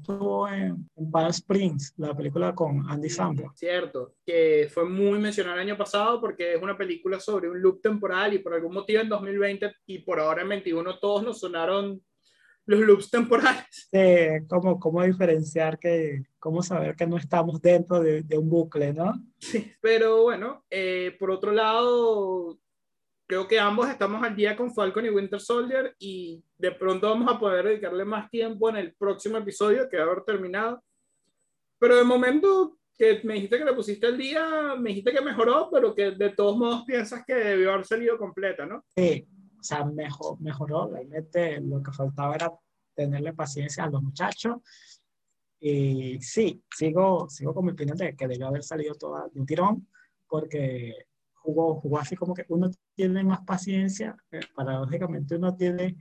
estuvo 0.00 0.48
en, 0.48 0.88
en 0.96 1.10
Palm 1.10 1.30
Springs, 1.30 1.94
la 1.96 2.16
película 2.16 2.54
con 2.54 2.88
Andy 2.88 3.10
Samberg. 3.10 3.52
Cierto, 3.54 4.14
que 4.24 4.68
fue 4.72 4.84
muy 4.84 5.18
mencionada 5.18 5.56
el 5.56 5.68
año 5.68 5.76
pasado 5.76 6.20
porque 6.20 6.54
es 6.54 6.62
una 6.62 6.76
película 6.76 7.20
sobre 7.20 7.48
un 7.48 7.60
loop 7.60 7.80
temporal 7.80 8.34
y 8.34 8.38
por 8.38 8.54
algún 8.54 8.74
motivo 8.74 9.00
en 9.00 9.08
2020 9.08 9.72
y 9.86 9.98
por 10.00 10.20
ahora 10.20 10.42
en 10.42 10.48
21 10.48 10.98
todos 10.98 11.22
nos 11.22 11.40
sonaron 11.40 12.02
los 12.68 12.80
loops 12.80 13.10
temporales. 13.10 13.64
Sí, 13.90 14.46
cómo, 14.48 14.78
cómo 14.78 15.02
diferenciar 15.02 15.78
que, 15.78 16.22
cómo 16.38 16.62
saber 16.62 16.94
que 16.94 17.06
no 17.06 17.16
estamos 17.16 17.60
dentro 17.62 18.00
de, 18.00 18.22
de 18.22 18.36
un 18.36 18.50
bucle, 18.50 18.92
¿no? 18.92 19.14
Sí, 19.38 19.72
pero 19.80 20.22
bueno, 20.22 20.64
eh, 20.68 21.16
por 21.18 21.30
otro 21.30 21.52
lado, 21.52 22.58
creo 23.28 23.46
que 23.46 23.60
ambos 23.60 23.88
estamos 23.90 24.22
al 24.22 24.34
día 24.34 24.56
con 24.56 24.72
Falcon 24.72 25.04
y 25.04 25.10
Winter 25.10 25.38
Soldier 25.38 25.94
y 25.98 26.42
de 26.56 26.72
pronto 26.72 27.10
vamos 27.10 27.30
a 27.30 27.38
poder 27.38 27.66
dedicarle 27.66 28.04
más 28.06 28.30
tiempo 28.30 28.70
en 28.70 28.76
el 28.76 28.94
próximo 28.94 29.36
episodio 29.36 29.86
que 29.88 29.98
va 29.98 30.04
a 30.04 30.06
haber 30.06 30.24
terminado. 30.24 30.82
Pero 31.78 31.96
de 31.96 32.04
momento 32.04 32.78
que 32.96 33.20
me 33.24 33.34
dijiste 33.34 33.58
que 33.58 33.66
le 33.66 33.74
pusiste 33.74 34.06
el 34.06 34.16
día, 34.16 34.74
me 34.78 34.88
dijiste 34.88 35.12
que 35.12 35.20
mejoró, 35.20 35.68
pero 35.70 35.94
que 35.94 36.12
de 36.12 36.30
todos 36.30 36.56
modos 36.56 36.84
piensas 36.86 37.22
que 37.26 37.34
debió 37.34 37.74
haber 37.74 37.84
salido 37.84 38.16
completa, 38.16 38.64
¿no? 38.64 38.82
Sí, 38.96 39.28
o 39.60 39.62
sea, 39.62 39.84
mejor, 39.84 40.40
mejoró, 40.40 40.88
realmente 40.88 41.60
lo 41.60 41.82
que 41.82 41.92
faltaba 41.92 42.34
era 42.34 42.50
tenerle 42.94 43.34
paciencia 43.34 43.84
a 43.84 43.90
los 43.90 44.02
muchachos. 44.02 44.56
Y 45.60 46.18
sí, 46.22 46.62
sigo, 46.74 47.28
sigo 47.28 47.52
con 47.52 47.66
mi 47.66 47.72
opinión 47.72 47.96
de 47.98 48.16
que 48.16 48.26
debió 48.26 48.48
haber 48.48 48.64
salido 48.64 48.94
toda 48.94 49.28
de 49.28 49.38
un 49.38 49.46
tirón, 49.46 49.86
porque 50.26 51.07
jugó, 51.48 51.80
jugó 51.80 51.98
así 51.98 52.14
como 52.16 52.34
que 52.34 52.44
uno 52.48 52.70
tiene 52.94 53.24
más 53.24 53.40
paciencia, 53.40 54.16
eh, 54.30 54.40
paradójicamente 54.54 55.36
uno 55.36 55.56
tiene 55.56 55.96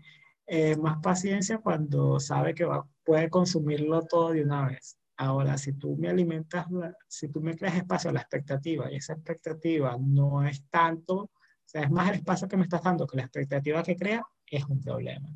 eh, 0.46 0.75
más 0.75 0.98
paciencia 1.01 1.60
cuando 1.60 2.20
sabe 2.20 2.54
que 2.54 2.66
va, 2.66 2.86
puede 3.04 3.30
consumirlo 3.30 4.01
todo 4.04 4.32
de 4.32 4.44
una 4.44 4.68
vez. 4.68 4.98
Ahora, 5.16 5.58
si 5.58 5.74
tú 5.74 5.96
me 5.98 6.10
alimentas, 6.10 6.68
si 7.08 7.30
tú 7.30 7.42
me 7.42 7.56
creas 7.56 7.77
espacio 7.77 8.10
a 8.10 8.13
la 8.13 8.22
expectativa 8.22 8.92
y 8.92 8.98
esa 8.98 9.13
expectativa 9.13 9.98
no 10.00 10.46
es 10.46 10.63
tanto 10.70 11.32
o 11.68 11.70
sea, 11.70 11.82
es 11.84 11.92
más 11.92 12.10
el 12.10 12.16
espacio 12.16 12.48
que 12.48 12.56
me 12.56 12.63
estás 12.63 12.82
dando 12.82 13.06
que 13.06 13.18
la 13.18 13.24
expectativa 13.24 13.84
que 13.84 13.98
crea, 13.98 14.25
es 14.46 14.63
un 14.66 14.80
problema. 14.80 15.30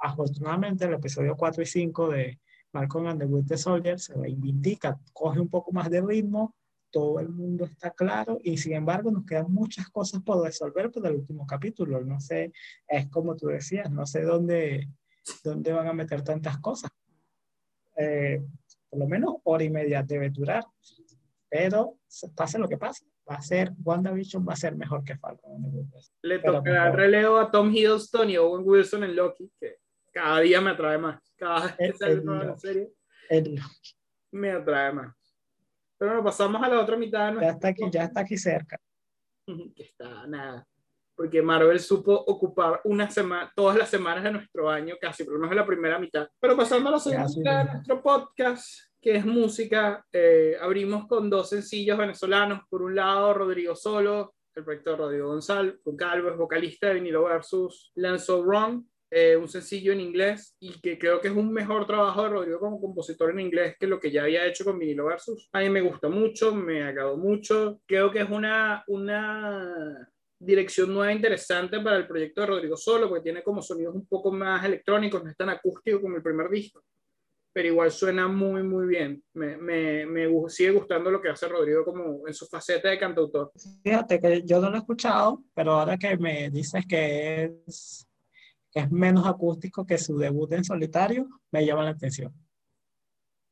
Afortunadamente, 0.00 0.84
el 0.84 0.94
episodio 0.94 1.36
4 1.36 1.62
y 1.62 1.66
5 1.66 2.08
de 2.08 2.40
Malcolm 2.72 3.06
and 3.06 3.20
the 3.20 3.26
Winter 3.26 3.56
Soldier 3.56 4.00
se 4.00 4.14
reivindica, 4.14 4.98
coge 5.12 5.38
un 5.38 5.48
poco 5.48 5.70
más 5.70 5.88
de 5.88 6.00
ritmo, 6.00 6.56
todo 6.96 7.20
el 7.20 7.28
mundo 7.28 7.66
está 7.66 7.90
claro 7.90 8.38
y 8.42 8.56
sin 8.56 8.72
embargo 8.72 9.10
nos 9.10 9.26
quedan 9.26 9.52
muchas 9.52 9.86
cosas 9.90 10.22
por 10.22 10.42
resolver 10.42 10.90
por 10.90 11.06
el 11.06 11.16
último 11.16 11.46
capítulo. 11.46 12.00
No 12.00 12.18
sé, 12.20 12.54
es 12.88 13.10
como 13.10 13.36
tú 13.36 13.48
decías, 13.48 13.90
no 13.90 14.06
sé 14.06 14.22
dónde, 14.22 14.88
dónde 15.44 15.74
van 15.74 15.88
a 15.88 15.92
meter 15.92 16.22
tantas 16.22 16.56
cosas. 16.56 16.90
Eh, 17.98 18.42
por 18.88 18.98
lo 18.98 19.06
menos 19.06 19.34
hora 19.44 19.62
y 19.62 19.68
media 19.68 20.02
debe 20.02 20.30
durar, 20.30 20.64
pero 21.50 21.98
pase 22.34 22.58
lo 22.58 22.66
que 22.66 22.78
pase, 22.78 23.04
va 23.30 23.34
a 23.34 23.42
ser, 23.42 23.74
WandaVision 23.84 24.48
va 24.48 24.54
a 24.54 24.56
ser 24.56 24.74
mejor 24.74 25.04
que 25.04 25.18
Falcon. 25.18 25.90
Le 26.22 26.38
toca 26.38 26.86
el 26.86 26.94
relevo 26.94 27.36
a 27.36 27.50
Tom 27.50 27.70
Hiddleston 27.74 28.30
y 28.30 28.38
Owen 28.38 28.62
Wilson 28.66 29.04
en 29.04 29.16
Loki, 29.16 29.52
que 29.60 29.80
cada 30.14 30.40
día 30.40 30.62
me 30.62 30.70
atrae 30.70 30.96
más. 30.96 31.20
Cada 31.36 31.66
vez 31.66 31.76
que 31.76 31.92
sale 31.92 32.20
una 32.20 32.56
serie, 32.56 32.90
me 34.30 34.50
atrae 34.52 34.94
más. 34.94 35.14
Pero 35.98 36.12
bueno, 36.12 36.24
pasamos 36.24 36.62
a 36.62 36.68
la 36.68 36.80
otra 36.80 36.96
mitad. 36.96 37.34
Ya 37.40 37.50
está 37.50 37.68
aquí, 37.68 37.82
ya 37.90 38.04
está 38.04 38.20
aquí 38.20 38.36
cerca. 38.36 38.78
Que 39.46 39.82
está 39.82 40.26
nada. 40.26 40.66
Porque 41.14 41.40
Marvel 41.40 41.80
supo 41.80 42.12
ocupar 42.12 42.80
una 42.84 43.10
semana, 43.10 43.50
todas 43.56 43.76
las 43.78 43.88
semanas 43.88 44.24
de 44.24 44.32
nuestro 44.32 44.68
año, 44.68 44.96
casi, 45.00 45.24
por 45.24 45.34
lo 45.34 45.38
menos 45.38 45.52
en 45.52 45.56
la 45.56 45.66
primera 45.66 45.98
mitad. 45.98 46.28
Pero 46.38 46.56
pasando 46.56 46.90
a 46.90 46.92
la 46.92 46.98
segunda 46.98 47.28
mitad 47.28 47.64
de 47.64 47.72
nuestro 47.72 48.02
podcast, 48.02 48.66
que 49.00 49.16
es 49.16 49.24
música. 49.24 50.04
Eh, 50.12 50.56
abrimos 50.60 51.06
con 51.06 51.30
dos 51.30 51.48
sencillos 51.48 51.96
venezolanos. 51.96 52.62
Por 52.68 52.82
un 52.82 52.96
lado, 52.96 53.32
Rodrigo 53.32 53.74
Solo, 53.74 54.34
el 54.56 54.64
proyecto 54.64 54.90
de 54.90 54.96
Rodrigo 54.96 55.28
González, 55.28 55.76
Calvo 55.96 56.30
es 56.30 56.36
vocalista 56.36 56.88
de 56.88 56.94
Vinilo 56.94 57.24
Versus, 57.24 57.92
lanzó 57.94 58.42
Wrong, 58.42 58.82
eh, 59.18 59.34
un 59.34 59.48
sencillo 59.48 59.92
en 59.92 60.00
inglés 60.00 60.54
y 60.60 60.78
que 60.78 60.98
creo 60.98 61.22
que 61.22 61.28
es 61.28 61.34
un 61.34 61.50
mejor 61.50 61.86
trabajo 61.86 62.24
de 62.24 62.28
Rodrigo 62.28 62.60
como 62.60 62.78
compositor 62.78 63.30
en 63.30 63.40
inglés 63.40 63.74
que 63.80 63.86
lo 63.86 63.98
que 63.98 64.10
ya 64.10 64.24
había 64.24 64.44
hecho 64.44 64.62
con 64.62 64.78
Vinilo 64.78 65.06
Versus. 65.06 65.48
A 65.54 65.60
mí 65.60 65.70
me 65.70 65.80
gusta 65.80 66.10
mucho, 66.10 66.54
me 66.54 66.82
agradó 66.82 67.16
mucho. 67.16 67.80
Creo 67.86 68.10
que 68.10 68.20
es 68.20 68.28
una, 68.28 68.84
una 68.88 70.06
dirección 70.38 70.92
nueva 70.92 71.14
interesante 71.14 71.80
para 71.80 71.96
el 71.96 72.06
proyecto 72.06 72.42
de 72.42 72.46
Rodrigo 72.46 72.76
Solo, 72.76 73.08
porque 73.08 73.22
tiene 73.22 73.42
como 73.42 73.62
sonidos 73.62 73.94
un 73.94 74.06
poco 74.06 74.30
más 74.30 74.62
electrónicos, 74.66 75.24
no 75.24 75.30
es 75.30 75.36
tan 75.38 75.48
acústico 75.48 76.02
como 76.02 76.16
el 76.16 76.22
primer 76.22 76.50
disco 76.50 76.84
pero 77.56 77.68
igual 77.68 77.90
suena 77.90 78.28
muy, 78.28 78.62
muy 78.62 78.86
bien. 78.86 79.24
Me, 79.32 79.56
me, 79.56 80.04
me, 80.04 80.28
sigue 80.50 80.72
gustando 80.72 81.10
lo 81.10 81.22
que 81.22 81.30
hace 81.30 81.48
Rodrigo 81.48 81.86
como 81.86 82.28
en 82.28 82.34
su 82.34 82.44
faceta 82.44 82.90
de 82.90 82.98
cantautor. 82.98 83.50
Fíjate 83.82 84.20
que 84.20 84.42
yo 84.44 84.60
no 84.60 84.68
lo 84.68 84.76
he 84.76 84.80
escuchado, 84.80 85.42
pero 85.54 85.72
ahora 85.72 85.96
que 85.96 86.18
me 86.18 86.50
dices 86.50 86.84
que 86.86 87.54
es, 87.66 88.05
es 88.80 88.90
menos 88.90 89.26
acústico 89.26 89.86
que 89.86 89.96
su 89.96 90.18
debut 90.18 90.52
en 90.52 90.64
solitario, 90.64 91.28
me 91.50 91.64
llama 91.64 91.84
la 91.84 91.90
atención. 91.90 92.32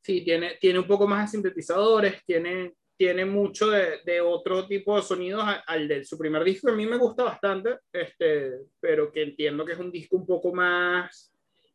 Sí, 0.03 0.23
tiene, 0.23 0.57
tiene 0.61 0.79
un 0.81 0.87
poco 0.87 1.09
más 1.09 1.33
de 1.33 1.39
sintetizadores, 1.39 2.23
tiene, 2.27 2.75
tiene 2.95 3.25
mucho 3.25 3.71
de, 3.71 4.01
de 4.05 4.21
otro 4.21 4.67
tipo 4.67 4.97
de 4.97 5.03
sonidos 5.03 5.43
al, 5.67 5.89
de 5.89 6.05
su 6.05 6.19
primer 6.19 6.45
disco, 6.45 6.69
a 6.69 6.77
mí 6.77 6.85
me 6.85 6.99
gusta 6.99 7.25
bastante, 7.25 7.79
este, 7.91 8.53
pero 8.79 9.11
que 9.11 9.23
entiendo 9.23 9.65
que 9.65 9.73
es 9.73 9.79
un 9.79 9.91
disco 9.91 10.17
un 10.17 10.27
poco 10.27 10.53
más 10.53 11.33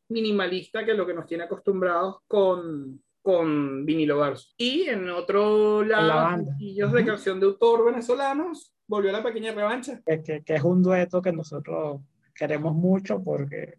minimalista 0.09 0.85
que 0.85 0.93
lo 0.93 1.07
que 1.07 1.15
nos 1.15 1.25
tiene 1.25 1.45
acostumbrados 1.45 2.17
con, 2.27 3.01
con 3.19 3.83
vinilo 3.83 4.19
verso. 4.19 4.49
Y 4.57 4.83
en 4.83 5.09
otro 5.09 5.83
lado, 5.83 6.43
ellos 6.59 6.93
de 6.93 7.03
canción 7.03 7.39
de 7.39 7.47
autor 7.47 7.85
venezolanos, 7.85 8.75
volvió 8.85 9.11
la 9.11 9.23
pequeña 9.23 9.53
revancha. 9.53 10.01
Que, 10.05 10.43
que, 10.43 10.53
es 10.55 10.63
un 10.63 10.83
dueto 10.83 11.21
que 11.21 11.31
nosotros 11.31 12.01
queremos 12.33 12.73
mucho 12.75 13.23
porque 13.23 13.77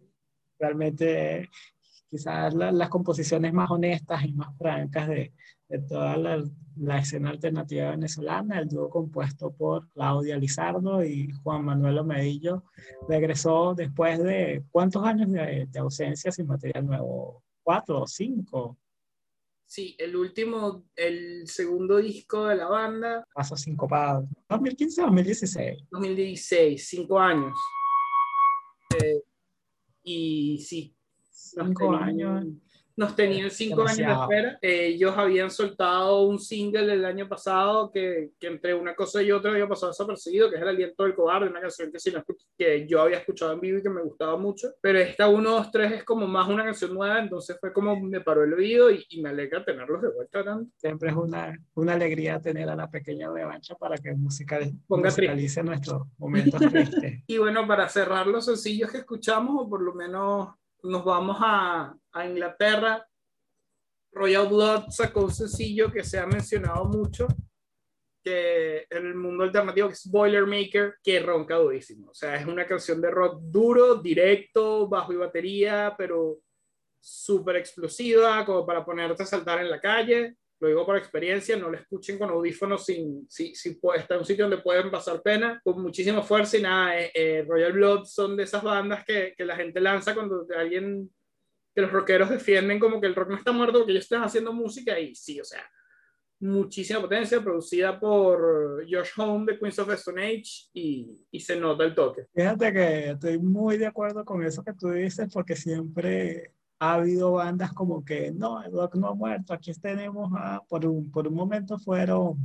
realmente 0.59 1.49
quizás 2.11 2.53
las 2.53 2.89
composiciones 2.89 3.53
más 3.53 3.71
honestas 3.71 4.25
y 4.25 4.33
más 4.33 4.55
francas 4.57 5.07
de, 5.07 5.33
de 5.69 5.79
toda 5.79 6.17
la, 6.17 6.43
la, 6.75 6.99
escena 6.99 7.29
alternativa 7.29 7.91
venezolana, 7.91 8.59
el 8.59 8.67
dúo 8.67 8.89
compuesto 8.89 9.53
por 9.53 9.87
Claudia 9.91 10.37
Lizardo 10.37 11.03
y 11.05 11.31
Juan 11.41 11.63
Manuel 11.63 11.99
Omedillo, 11.99 12.65
regresó 13.07 13.73
después 13.73 14.21
de 14.21 14.63
cuántos 14.71 15.05
años 15.05 15.31
de, 15.31 15.67
de 15.71 15.79
ausencia 15.79 16.33
sin 16.33 16.47
material 16.47 16.85
nuevo, 16.85 17.43
cuatro 17.63 18.01
o 18.01 18.07
cinco. 18.07 18.77
Sí, 19.65 19.95
el 19.97 20.17
último, 20.17 20.83
el 20.97 21.47
segundo 21.47 21.95
disco 21.95 22.47
de 22.47 22.57
la 22.57 22.67
banda. 22.67 23.25
Pasó 23.33 23.55
cinco 23.55 23.87
para 23.87 24.21
2015 24.49 25.01
2016. 25.01 25.83
2016, 25.89 26.87
cinco 26.89 27.17
años. 27.17 27.53
Y 30.03 30.59
sí. 30.59 30.95
Cinco 31.29 31.95
años 31.95 32.45
nos 32.95 33.15
tenían 33.15 33.51
cinco 33.51 33.81
años 33.81 33.97
de 33.97 34.03
espera. 34.03 34.59
ellos 34.61 35.13
habían 35.17 35.49
soltado 35.49 36.23
un 36.23 36.39
single 36.39 36.93
el 36.93 37.05
año 37.05 37.27
pasado 37.27 37.91
que, 37.91 38.31
que, 38.39 38.47
entre 38.47 38.73
una 38.73 38.95
cosa 38.95 39.21
y 39.21 39.31
otra 39.31 39.51
había 39.51 39.67
pasado 39.67 39.91
desapercibido, 39.91 40.49
que 40.49 40.57
es 40.57 40.61
El 40.61 40.67
aliento 40.67 41.03
del 41.03 41.15
cobarde, 41.15 41.49
una 41.49 41.61
canción 41.61 41.91
que, 41.91 41.99
sí, 41.99 42.13
que 42.57 42.87
yo 42.87 43.01
había 43.01 43.17
escuchado 43.17 43.53
en 43.53 43.59
vivo 43.59 43.79
y 43.79 43.83
que 43.83 43.89
me 43.89 44.01
gustaba 44.01 44.37
mucho. 44.37 44.73
Pero 44.81 44.99
esta 44.99 45.27
1, 45.27 45.49
2, 45.49 45.71
3 45.71 45.91
es 45.93 46.03
como 46.03 46.27
más 46.27 46.47
una 46.47 46.63
canción 46.63 46.93
nueva, 46.93 47.19
entonces 47.19 47.57
fue 47.59 47.73
como 47.73 47.99
me 47.99 48.21
paró 48.21 48.43
el 48.43 48.53
oído 48.53 48.91
y, 48.91 49.05
y 49.09 49.21
me 49.21 49.29
alegra 49.29 49.63
tenerlos 49.63 50.01
de 50.01 50.09
vuelta 50.09 50.43
tanto. 50.43 50.71
Siempre 50.77 51.09
es 51.09 51.15
una, 51.15 51.57
una 51.75 51.93
alegría 51.93 52.39
tener 52.39 52.69
a 52.69 52.75
la 52.75 52.89
pequeña 52.89 53.31
revancha 53.31 53.75
para 53.75 53.97
que 53.97 54.13
música 54.13 54.59
musicalice 54.87 55.63
nuestros 55.63 56.03
momentos 56.17 56.59
tristes. 56.59 57.23
y 57.27 57.37
bueno, 57.37 57.67
para 57.67 57.87
cerrar 57.89 58.27
los 58.27 58.45
sencillos 58.45 58.91
que 58.91 58.99
escuchamos, 58.99 59.65
o 59.65 59.69
por 59.69 59.81
lo 59.81 59.93
menos 59.93 60.49
nos 60.83 61.03
vamos 61.03 61.37
a, 61.39 61.95
a 62.11 62.25
Inglaterra. 62.25 63.05
Royal 64.13 64.47
Blood 64.47 64.89
sacó 64.89 65.25
un 65.25 65.31
sencillo 65.31 65.91
que 65.91 66.03
se 66.03 66.19
ha 66.19 66.25
mencionado 66.25 66.85
mucho, 66.85 67.27
que 68.23 68.85
en 68.89 69.05
el 69.05 69.15
mundo 69.15 69.43
alternativo, 69.43 69.87
que 69.87 69.93
es 69.93 70.09
Boilermaker, 70.09 70.95
que 71.01 71.19
ronca 71.19 71.55
durísimo. 71.55 72.11
O 72.11 72.13
sea, 72.13 72.35
es 72.35 72.45
una 72.45 72.65
canción 72.65 73.01
de 73.01 73.09
rock 73.09 73.39
duro, 73.41 73.95
directo, 73.95 74.87
bajo 74.87 75.13
y 75.13 75.17
batería, 75.17 75.95
pero 75.97 76.39
súper 76.99 77.55
explosiva, 77.55 78.45
como 78.45 78.65
para 78.65 78.85
ponerte 78.85 79.23
a 79.23 79.25
saltar 79.25 79.59
en 79.59 79.71
la 79.71 79.79
calle. 79.79 80.35
Lo 80.61 80.67
digo 80.67 80.85
por 80.85 80.95
experiencia, 80.95 81.57
no 81.57 81.71
lo 81.71 81.77
escuchen 81.77 82.19
con 82.19 82.29
audífonos 82.29 82.85
sin, 82.85 83.25
si, 83.27 83.55
si 83.55 83.79
está 83.95 84.13
en 84.13 84.19
un 84.19 84.25
sitio 84.25 84.45
donde 84.45 84.61
pueden 84.61 84.91
pasar 84.91 85.19
pena, 85.23 85.59
con 85.63 85.81
muchísima 85.81 86.21
fuerza 86.21 86.55
y 86.55 86.61
nada. 86.61 86.99
Eh, 86.99 87.11
eh, 87.15 87.45
Royal 87.47 87.73
Blood 87.73 88.05
son 88.05 88.37
de 88.37 88.43
esas 88.43 88.61
bandas 88.61 89.03
que, 89.03 89.33
que 89.35 89.43
la 89.43 89.55
gente 89.55 89.79
lanza 89.79 90.13
cuando 90.13 90.45
alguien, 90.55 91.09
que 91.73 91.81
los 91.81 91.91
rockeros 91.91 92.29
defienden 92.29 92.79
como 92.79 93.01
que 93.01 93.07
el 93.07 93.15
rock 93.15 93.29
no 93.29 93.37
está 93.37 93.51
muerto, 93.51 93.83
que 93.87 93.91
ellos 93.91 94.03
están 94.03 94.21
haciendo 94.23 94.53
música 94.53 94.99
y 94.99 95.15
sí, 95.15 95.41
o 95.41 95.43
sea, 95.43 95.67
muchísima 96.41 97.01
potencia, 97.01 97.41
producida 97.41 97.99
por 97.99 98.85
Josh 98.87 99.09
Home 99.17 99.51
de 99.51 99.57
Queens 99.57 99.79
of 99.79 99.87
the 99.87 99.95
Stone 99.95 100.23
Age 100.23 100.69
y, 100.73 101.25
y, 101.31 101.39
se 101.39 101.55
nota 101.55 101.85
el 101.85 101.95
toque. 101.95 102.27
Fíjate 102.35 102.71
que 102.71 103.09
estoy 103.09 103.39
muy 103.39 103.77
de 103.77 103.87
acuerdo 103.87 104.23
con 104.23 104.43
eso 104.43 104.63
que 104.63 104.73
tú 104.73 104.91
dices, 104.91 105.27
porque 105.33 105.55
siempre 105.55 106.53
ha 106.81 106.95
habido 106.95 107.33
bandas 107.33 107.73
como 107.73 108.03
que 108.03 108.31
no, 108.31 108.63
el 108.63 108.71
rock 108.71 108.95
no 108.95 109.09
ha 109.09 109.13
muerto, 109.13 109.53
aquí 109.53 109.71
tenemos, 109.75 110.31
a, 110.35 110.59
por, 110.67 110.83
un, 110.87 111.11
por 111.11 111.27
un 111.27 111.35
momento 111.35 111.77
fueron, 111.77 112.37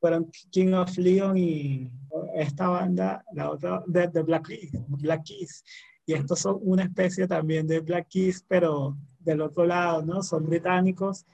fueron 0.00 0.28
King 0.50 0.72
of 0.72 0.98
Leon 0.98 1.38
y 1.38 1.88
esta 2.34 2.68
banda, 2.68 3.24
la 3.32 3.50
otra, 3.50 3.84
de, 3.86 4.08
de 4.08 4.22
Black, 4.24 4.48
Black 4.88 5.22
Keys. 5.22 5.62
Y 6.04 6.14
estos 6.14 6.40
son 6.40 6.58
una 6.62 6.82
especie 6.82 7.28
también 7.28 7.68
de 7.68 7.78
Black 7.78 8.08
Keys, 8.08 8.44
pero 8.48 8.96
del 9.20 9.40
otro 9.40 9.64
lado, 9.64 10.02
¿no? 10.02 10.24
Son 10.24 10.44
británicos 10.44 11.24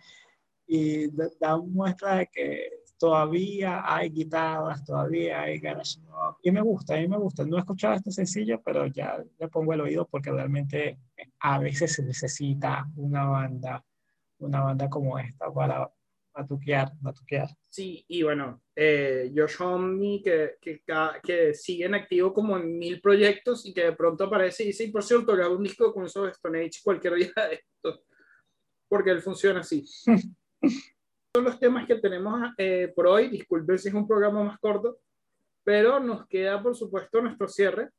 y 0.66 1.08
dan 1.40 1.72
muestra 1.72 2.16
de 2.16 2.26
que 2.30 2.68
todavía 2.98 3.82
hay 3.84 4.10
guitarras, 4.10 4.84
todavía 4.84 5.42
hay 5.42 5.58
garage 5.58 6.00
rock. 6.06 6.40
Y 6.42 6.50
me 6.50 6.60
gusta, 6.60 6.94
a 6.94 6.98
mí 6.98 7.08
me 7.08 7.16
gusta. 7.16 7.44
No 7.44 7.56
he 7.56 7.60
escuchado 7.60 7.94
este 7.94 8.10
sencillo, 8.10 8.60
pero 8.62 8.86
ya 8.86 9.22
le 9.38 9.48
pongo 9.48 9.72
el 9.72 9.80
oído 9.80 10.06
porque 10.06 10.30
realmente 10.30 10.98
a 11.40 11.58
veces 11.58 11.92
se 11.92 12.02
necesita 12.02 12.86
una 12.96 13.24
banda, 13.26 13.84
una 14.38 14.62
banda 14.62 14.90
como 14.90 15.18
esta 15.18 15.52
para 15.52 15.90
batuquear, 16.34 16.92
batuquear. 17.00 17.48
Sí, 17.68 18.04
y 18.08 18.22
bueno, 18.22 18.62
eh, 18.74 19.32
Josh 19.34 19.60
Homme, 19.60 20.20
que, 20.22 20.56
que, 20.60 20.82
que, 21.22 21.54
sigue 21.54 21.86
en 21.86 21.94
activo 21.94 22.32
como 22.32 22.56
en 22.56 22.78
mil 22.78 23.00
proyectos 23.00 23.66
y 23.66 23.72
que 23.72 23.84
de 23.84 23.92
pronto 23.92 24.24
aparece 24.24 24.64
y 24.64 24.68
dice, 24.68 24.84
y 24.84 24.90
por 24.90 25.02
cierto, 25.02 25.34
grabo 25.34 25.56
un 25.56 25.64
disco 25.64 25.92
con 25.92 26.04
eso 26.04 26.24
de 26.24 26.30
Stone 26.32 26.60
Age 26.60 26.80
cualquier 26.82 27.14
día 27.14 27.32
de 27.48 27.54
esto, 27.54 28.04
porque 28.88 29.10
él 29.10 29.22
funciona 29.22 29.60
así. 29.60 29.84
Son 31.38 31.44
los 31.44 31.60
temas 31.60 31.86
que 31.86 31.94
tenemos 31.94 32.50
eh, 32.58 32.92
por 32.96 33.06
hoy. 33.06 33.28
Disculpen 33.28 33.78
si 33.78 33.90
es 33.90 33.94
un 33.94 34.08
programa 34.08 34.42
más 34.42 34.58
corto, 34.58 34.98
pero 35.62 36.00
nos 36.00 36.26
queda, 36.26 36.60
por 36.60 36.74
supuesto, 36.74 37.22
nuestro 37.22 37.46
cierre 37.46 37.90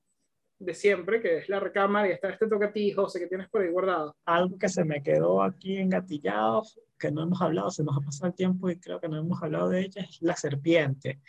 de 0.57 0.73
siempre, 0.73 1.21
que 1.21 1.37
es 1.37 1.47
la 1.47 1.61
recámara 1.61 2.09
y 2.09 2.11
está 2.11 2.31
este 2.31 2.49
toca 2.49 2.65
a 2.65 2.73
ti, 2.73 2.91
José, 2.91 3.17
que 3.17 3.27
tienes 3.27 3.47
por 3.47 3.61
ahí 3.61 3.69
guardado. 3.69 4.13
Algo 4.25 4.57
que 4.57 4.67
se 4.67 4.83
me 4.83 5.01
quedó 5.01 5.41
aquí 5.41 5.77
engatillado, 5.77 6.63
que 6.97 7.11
no 7.11 7.23
hemos 7.23 7.41
hablado, 7.41 7.71
se 7.71 7.81
nos 7.81 7.95
ha 7.95 8.01
pasado 8.01 8.27
el 8.27 8.35
tiempo 8.35 8.69
y 8.69 8.77
creo 8.77 8.99
que 8.99 9.07
no 9.07 9.17
hemos 9.17 9.41
hablado 9.41 9.69
de 9.69 9.83
ella, 9.83 10.01
es 10.01 10.21
La 10.21 10.35
Serpiente. 10.35 11.21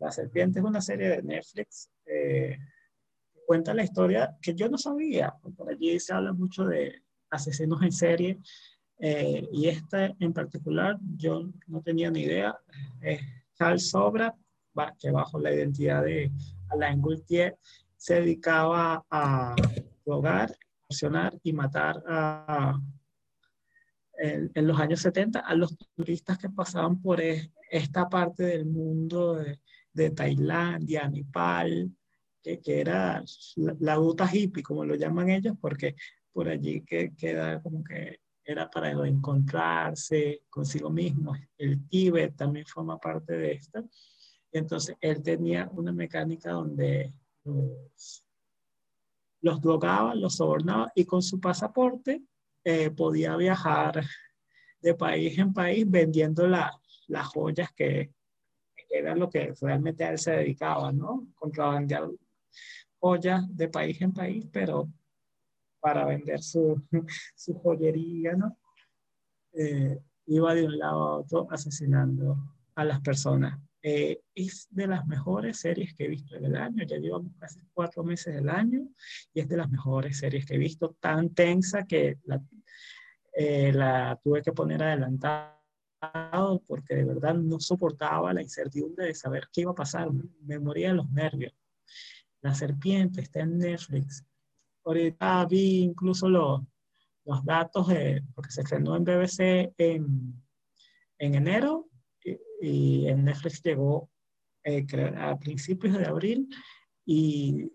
La 0.00 0.10
Serpiente 0.10 0.58
es 0.58 0.64
una 0.64 0.80
serie 0.80 1.10
de 1.10 1.22
Netflix 1.22 1.92
eh, 2.06 2.58
cuenta 3.46 3.72
la 3.72 3.84
historia 3.84 4.36
que 4.42 4.52
yo 4.52 4.68
no 4.68 4.78
sabía. 4.78 5.32
Por 5.56 5.70
allí 5.70 6.00
se 6.00 6.12
habla 6.12 6.32
mucho 6.32 6.64
de 6.64 7.04
asesinos 7.30 7.80
en 7.82 7.92
serie 7.92 8.40
eh, 9.04 9.48
y 9.50 9.66
esta 9.66 10.14
en 10.20 10.32
particular 10.32 10.96
yo 11.16 11.48
no 11.66 11.82
tenía 11.82 12.08
ni 12.08 12.20
idea. 12.20 12.56
Es 13.00 13.20
Charles 13.58 13.90
Sobra, 13.90 14.32
que 14.96 15.10
bajo 15.10 15.40
la 15.40 15.52
identidad 15.52 16.04
de 16.04 16.30
Alain 16.70 17.02
Gaultier 17.02 17.58
se 17.96 18.14
dedicaba 18.20 19.04
a 19.10 19.56
drogar, 20.06 20.56
accionar 20.88 21.36
y 21.42 21.52
matar 21.52 22.00
a, 22.06 22.78
en, 24.18 24.52
en, 24.54 24.66
los 24.68 24.78
años 24.78 25.00
70 25.00 25.40
a 25.40 25.54
los 25.56 25.76
turistas 25.96 26.38
que 26.38 26.48
pasaban 26.48 27.02
por 27.02 27.20
esta 27.20 28.08
parte 28.08 28.44
del 28.44 28.66
mundo 28.66 29.34
de, 29.34 29.58
de 29.92 30.10
Tailandia, 30.10 31.08
Nepal, 31.08 31.90
que, 32.40 32.60
que 32.60 32.80
era 32.80 33.24
la, 33.56 33.76
la, 33.80 33.94
ruta 33.96 34.30
hippie, 34.32 34.62
como 34.62 34.84
lo 34.84 34.94
llaman 34.94 35.28
ellos, 35.28 35.56
porque 35.60 35.96
por 36.32 36.48
allí 36.48 36.82
que, 36.82 37.12
queda 37.16 37.60
como 37.60 37.82
que 37.82 38.21
era 38.44 38.70
para 38.70 38.90
encontrarse 38.90 40.42
consigo 40.48 40.90
mismo. 40.90 41.34
El 41.56 41.86
Tíbet 41.88 42.36
también 42.36 42.66
forma 42.66 42.98
parte 42.98 43.34
de 43.34 43.52
esto. 43.52 43.88
Entonces, 44.50 44.96
él 45.00 45.22
tenía 45.22 45.68
una 45.72 45.92
mecánica 45.92 46.52
donde 46.52 47.12
los, 47.44 48.24
los 49.40 49.60
drogaba, 49.60 50.14
los 50.14 50.36
sobornaba 50.36 50.92
y 50.94 51.04
con 51.04 51.22
su 51.22 51.40
pasaporte 51.40 52.22
eh, 52.64 52.90
podía 52.90 53.36
viajar 53.36 54.04
de 54.80 54.94
país 54.94 55.38
en 55.38 55.52
país 55.52 55.88
vendiendo 55.88 56.46
las 56.46 57.26
joyas 57.28 57.72
que, 57.72 58.12
que 58.76 58.98
era 58.98 59.14
lo 59.14 59.30
que 59.30 59.54
realmente 59.60 60.06
él 60.06 60.18
se 60.18 60.32
dedicaba, 60.32 60.92
¿no? 60.92 61.28
Contrabandear 61.34 62.08
joyas 62.98 63.44
de 63.56 63.68
país 63.68 64.00
en 64.00 64.12
país, 64.12 64.46
pero 64.52 64.88
para 65.82 66.06
vender 66.06 66.40
su, 66.40 66.80
su 67.36 67.54
joyería, 67.54 68.34
¿no? 68.34 68.56
Eh, 69.52 69.98
iba 70.26 70.54
de 70.54 70.64
un 70.64 70.78
lado 70.78 71.02
a 71.02 71.18
otro 71.18 71.46
asesinando 71.50 72.38
a 72.74 72.84
las 72.84 73.00
personas. 73.00 73.60
Eh, 73.82 74.22
es 74.34 74.68
de 74.70 74.86
las 74.86 75.04
mejores 75.06 75.58
series 75.58 75.92
que 75.94 76.04
he 76.04 76.08
visto 76.08 76.36
en 76.36 76.44
el 76.44 76.56
año, 76.56 76.84
ya 76.84 76.98
llevamos 76.98 77.32
casi 77.36 77.58
cuatro 77.74 78.04
meses 78.04 78.32
del 78.32 78.48
año 78.48 78.88
y 79.34 79.40
es 79.40 79.48
de 79.48 79.56
las 79.56 79.68
mejores 79.68 80.18
series 80.18 80.46
que 80.46 80.54
he 80.54 80.58
visto, 80.58 80.96
tan 81.00 81.30
tensa 81.34 81.84
que 81.84 82.18
la, 82.24 82.40
eh, 83.36 83.74
tuve 84.22 84.40
que 84.40 84.52
poner 84.52 84.84
adelantado 84.84 86.62
porque 86.64 86.94
de 86.94 87.04
verdad 87.04 87.34
no 87.34 87.58
soportaba 87.58 88.32
la 88.32 88.42
incertidumbre 88.42 89.06
de 89.06 89.14
saber 89.14 89.48
qué 89.52 89.62
iba 89.62 89.72
a 89.72 89.76
pasar, 89.76 90.08
me 90.42 90.60
moría 90.60 90.88
de 90.88 90.94
los 90.94 91.10
nervios. 91.10 91.52
La 92.40 92.54
serpiente 92.54 93.20
está 93.20 93.40
en 93.40 93.58
Netflix, 93.58 94.24
ahorita 94.84 95.46
vi 95.46 95.82
incluso 95.82 96.28
los, 96.28 96.60
los 97.24 97.44
datos, 97.44 97.88
de, 97.88 98.22
porque 98.34 98.50
se 98.50 98.62
estrenó 98.62 98.96
en 98.96 99.04
BBC 99.04 99.72
en, 99.78 100.42
en 101.18 101.34
enero 101.34 101.88
y, 102.60 103.06
en 103.06 103.24
Netflix 103.24 103.62
llegó 103.62 104.10
eh, 104.64 104.86
a 105.16 105.38
principios 105.38 105.98
de 105.98 106.06
abril 106.06 106.48
y 107.04 107.70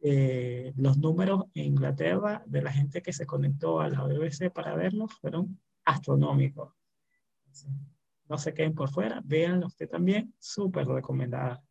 eh, 0.00 0.72
los 0.76 0.98
números 0.98 1.44
en 1.54 1.64
Inglaterra 1.66 2.42
de 2.46 2.62
la 2.62 2.72
gente 2.72 3.02
que 3.02 3.12
se 3.12 3.26
conectó 3.26 3.80
a 3.80 3.88
la 3.88 4.04
BBC 4.04 4.50
para 4.52 4.74
verlo 4.74 5.06
fueron 5.08 5.60
astronómicos. 5.84 6.74
No 8.28 8.38
se 8.38 8.52
queden 8.54 8.74
por 8.74 8.90
fuera, 8.90 9.20
véanlo 9.24 9.66
usted 9.66 9.88
también, 9.88 10.34
súper 10.38 10.86
recomendada. 10.86 11.62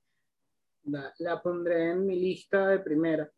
La, 0.84 1.13
la, 1.19 1.41
pondré 1.41 1.91
en 1.91 2.06
mi 2.06 2.19
lista 2.19 2.67
de 2.67 2.80
primera. 2.80 3.32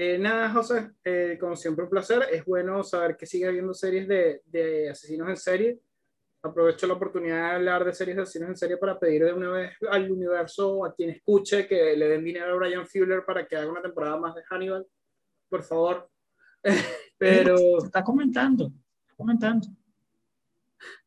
Eh, 0.00 0.16
nada, 0.16 0.50
José, 0.50 0.92
eh, 1.02 1.36
como 1.40 1.56
siempre 1.56 1.82
un 1.82 1.90
placer. 1.90 2.22
Es 2.30 2.44
bueno 2.44 2.84
saber 2.84 3.16
que 3.16 3.26
sigue 3.26 3.48
habiendo 3.48 3.74
series 3.74 4.06
de, 4.06 4.42
de, 4.46 4.90
asesinos 4.90 5.28
en 5.28 5.36
serie. 5.36 5.80
Aprovecho 6.40 6.86
la 6.86 6.94
oportunidad 6.94 7.48
de 7.50 7.56
hablar 7.56 7.84
de 7.84 7.92
series 7.92 8.16
de 8.16 8.22
asesinos 8.22 8.50
en 8.50 8.56
serie 8.56 8.76
para 8.76 8.96
pedir 8.96 9.24
de 9.24 9.32
una 9.32 9.50
vez 9.50 9.72
al 9.90 10.08
universo, 10.08 10.84
a 10.84 10.94
quien 10.94 11.10
escuche, 11.10 11.66
que 11.66 11.96
le 11.96 12.06
den 12.10 12.22
dinero 12.22 12.52
a 12.52 12.56
Brian 12.58 12.86
Fuller 12.86 13.24
para 13.24 13.44
que 13.44 13.56
haga 13.56 13.72
una 13.72 13.82
temporada 13.82 14.16
más 14.18 14.36
de 14.36 14.44
Hannibal. 14.44 14.86
Por 15.48 15.64
favor. 15.64 16.08
Pero... 17.18 17.56
Se 17.80 17.86
está 17.86 18.04
comentando, 18.04 18.70
está 19.00 19.16
comentando. 19.16 19.66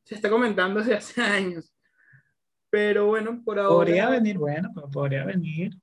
Se 0.03 0.15
está 0.15 0.29
comentando 0.29 0.81
desde 0.81 0.95
hace 0.95 1.21
años. 1.21 1.73
Pero 2.69 3.05
bueno, 3.05 3.41
por 3.45 3.57
ahora... 3.57 3.85
Podría 3.85 4.09
venir, 4.09 4.37
bueno, 4.37 4.69
pero 4.75 4.89
podría 4.89 5.23
venir 5.23 5.77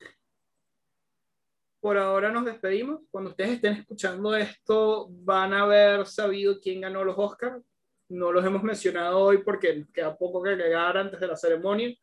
por 1.88 1.96
ahora 1.96 2.30
nos 2.30 2.44
despedimos. 2.44 3.00
Cuando 3.10 3.30
ustedes 3.30 3.52
estén 3.52 3.72
escuchando 3.72 4.36
esto, 4.36 5.08
van 5.08 5.54
a 5.54 5.62
haber 5.62 6.04
sabido 6.04 6.60
quién 6.60 6.82
ganó 6.82 7.02
los 7.02 7.16
Oscars. 7.16 7.64
No 8.10 8.30
los 8.30 8.44
hemos 8.44 8.62
mencionado 8.62 9.18
hoy 9.18 9.38
porque 9.38 9.86
queda 9.90 10.14
poco 10.14 10.42
que 10.42 10.54
llegar 10.54 10.98
antes 10.98 11.18
de 11.18 11.26
la 11.26 11.34
ceremonia. 11.34 11.96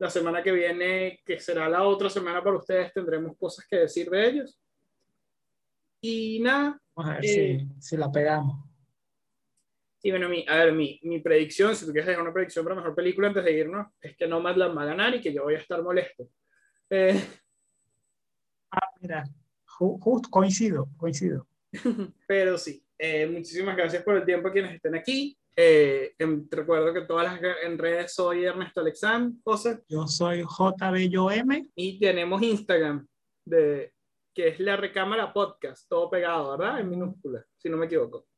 La 0.00 0.10
semana 0.10 0.42
que 0.42 0.50
viene, 0.50 1.20
que 1.24 1.38
será 1.38 1.68
la 1.68 1.84
otra 1.84 2.10
semana 2.10 2.42
para 2.42 2.56
ustedes, 2.56 2.92
tendremos 2.92 3.36
cosas 3.38 3.64
que 3.70 3.76
decir 3.76 4.10
de 4.10 4.26
ellos. 4.28 4.60
Y 6.00 6.40
nada. 6.40 6.82
Vamos 6.96 7.12
a 7.12 7.14
ver 7.14 7.24
si, 7.24 7.40
eh, 7.40 7.66
si, 7.78 7.96
la 7.96 8.10
pegamos. 8.10 8.56
Sí, 9.98 10.10
bueno, 10.10 10.28
mi, 10.28 10.44
a 10.48 10.56
ver, 10.56 10.72
mi, 10.72 10.98
mi 11.04 11.20
predicción, 11.20 11.76
si 11.76 11.86
tú 11.86 11.92
quieres 11.92 12.08
dejar 12.08 12.24
una 12.24 12.32
predicción 12.32 12.64
para 12.64 12.74
mejor 12.74 12.96
película 12.96 13.28
antes 13.28 13.44
de 13.44 13.52
irnos, 13.52 13.86
es 14.00 14.16
que 14.16 14.26
Nomadland 14.26 14.76
va 14.76 14.82
a 14.82 14.86
ganar 14.86 15.14
y 15.14 15.20
que 15.20 15.32
yo 15.32 15.44
voy 15.44 15.54
a 15.54 15.58
estar 15.58 15.80
molesto. 15.80 16.28
Eh, 16.90 17.22
Mira, 19.02 19.24
justo 19.66 20.30
coincido, 20.30 20.88
coincido. 20.96 21.48
Pero 22.28 22.56
sí, 22.56 22.80
eh, 22.96 23.26
muchísimas 23.26 23.76
gracias 23.76 24.04
por 24.04 24.16
el 24.16 24.24
tiempo 24.24 24.46
a 24.46 24.52
quienes 24.52 24.76
estén 24.76 24.94
aquí. 24.94 25.36
Eh, 25.56 26.14
recuerdo 26.48 26.94
que 26.94 27.00
todas 27.00 27.24
las 27.24 27.40
en 27.64 27.76
redes 27.76 28.14
soy 28.14 28.44
Ernesto 28.44 28.80
Alexand, 28.80 29.42
José. 29.42 29.82
Yo 29.88 30.06
soy 30.06 30.44
JBYM. 30.44 31.72
Y 31.74 31.98
tenemos 31.98 32.40
Instagram, 32.42 33.04
de, 33.44 33.92
que 34.32 34.48
es 34.48 34.60
la 34.60 34.76
recámara 34.76 35.32
podcast, 35.32 35.88
todo 35.88 36.08
pegado, 36.08 36.56
¿verdad? 36.56 36.78
En 36.78 36.88
minúscula, 36.88 37.44
si 37.58 37.68
no 37.68 37.76
me 37.76 37.86
equivoco. 37.86 38.28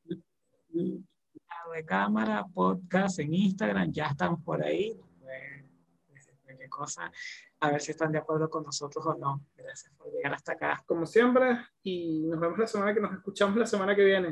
La 0.72 1.74
recámara 1.74 2.42
podcast 2.54 3.18
en 3.18 3.34
Instagram, 3.34 3.92
ya 3.92 4.06
están 4.06 4.42
por 4.42 4.62
ahí. 4.62 4.98
Cosa, 6.74 7.12
a 7.60 7.70
ver 7.70 7.80
si 7.80 7.92
están 7.92 8.10
de 8.10 8.18
acuerdo 8.18 8.50
con 8.50 8.64
nosotros 8.64 9.06
o 9.06 9.14
no. 9.14 9.46
Gracias 9.56 9.92
por 9.94 10.10
llegar 10.12 10.34
hasta 10.34 10.52
acá. 10.52 10.82
Como 10.84 11.06
siempre, 11.06 11.56
y 11.84 12.26
nos 12.26 12.40
vemos 12.40 12.58
la 12.58 12.66
semana 12.66 12.92
que 12.92 13.00
nos 13.00 13.12
escuchamos 13.12 13.56
la 13.56 13.66
semana 13.66 13.94
que 13.94 14.04
viene. 14.04 14.28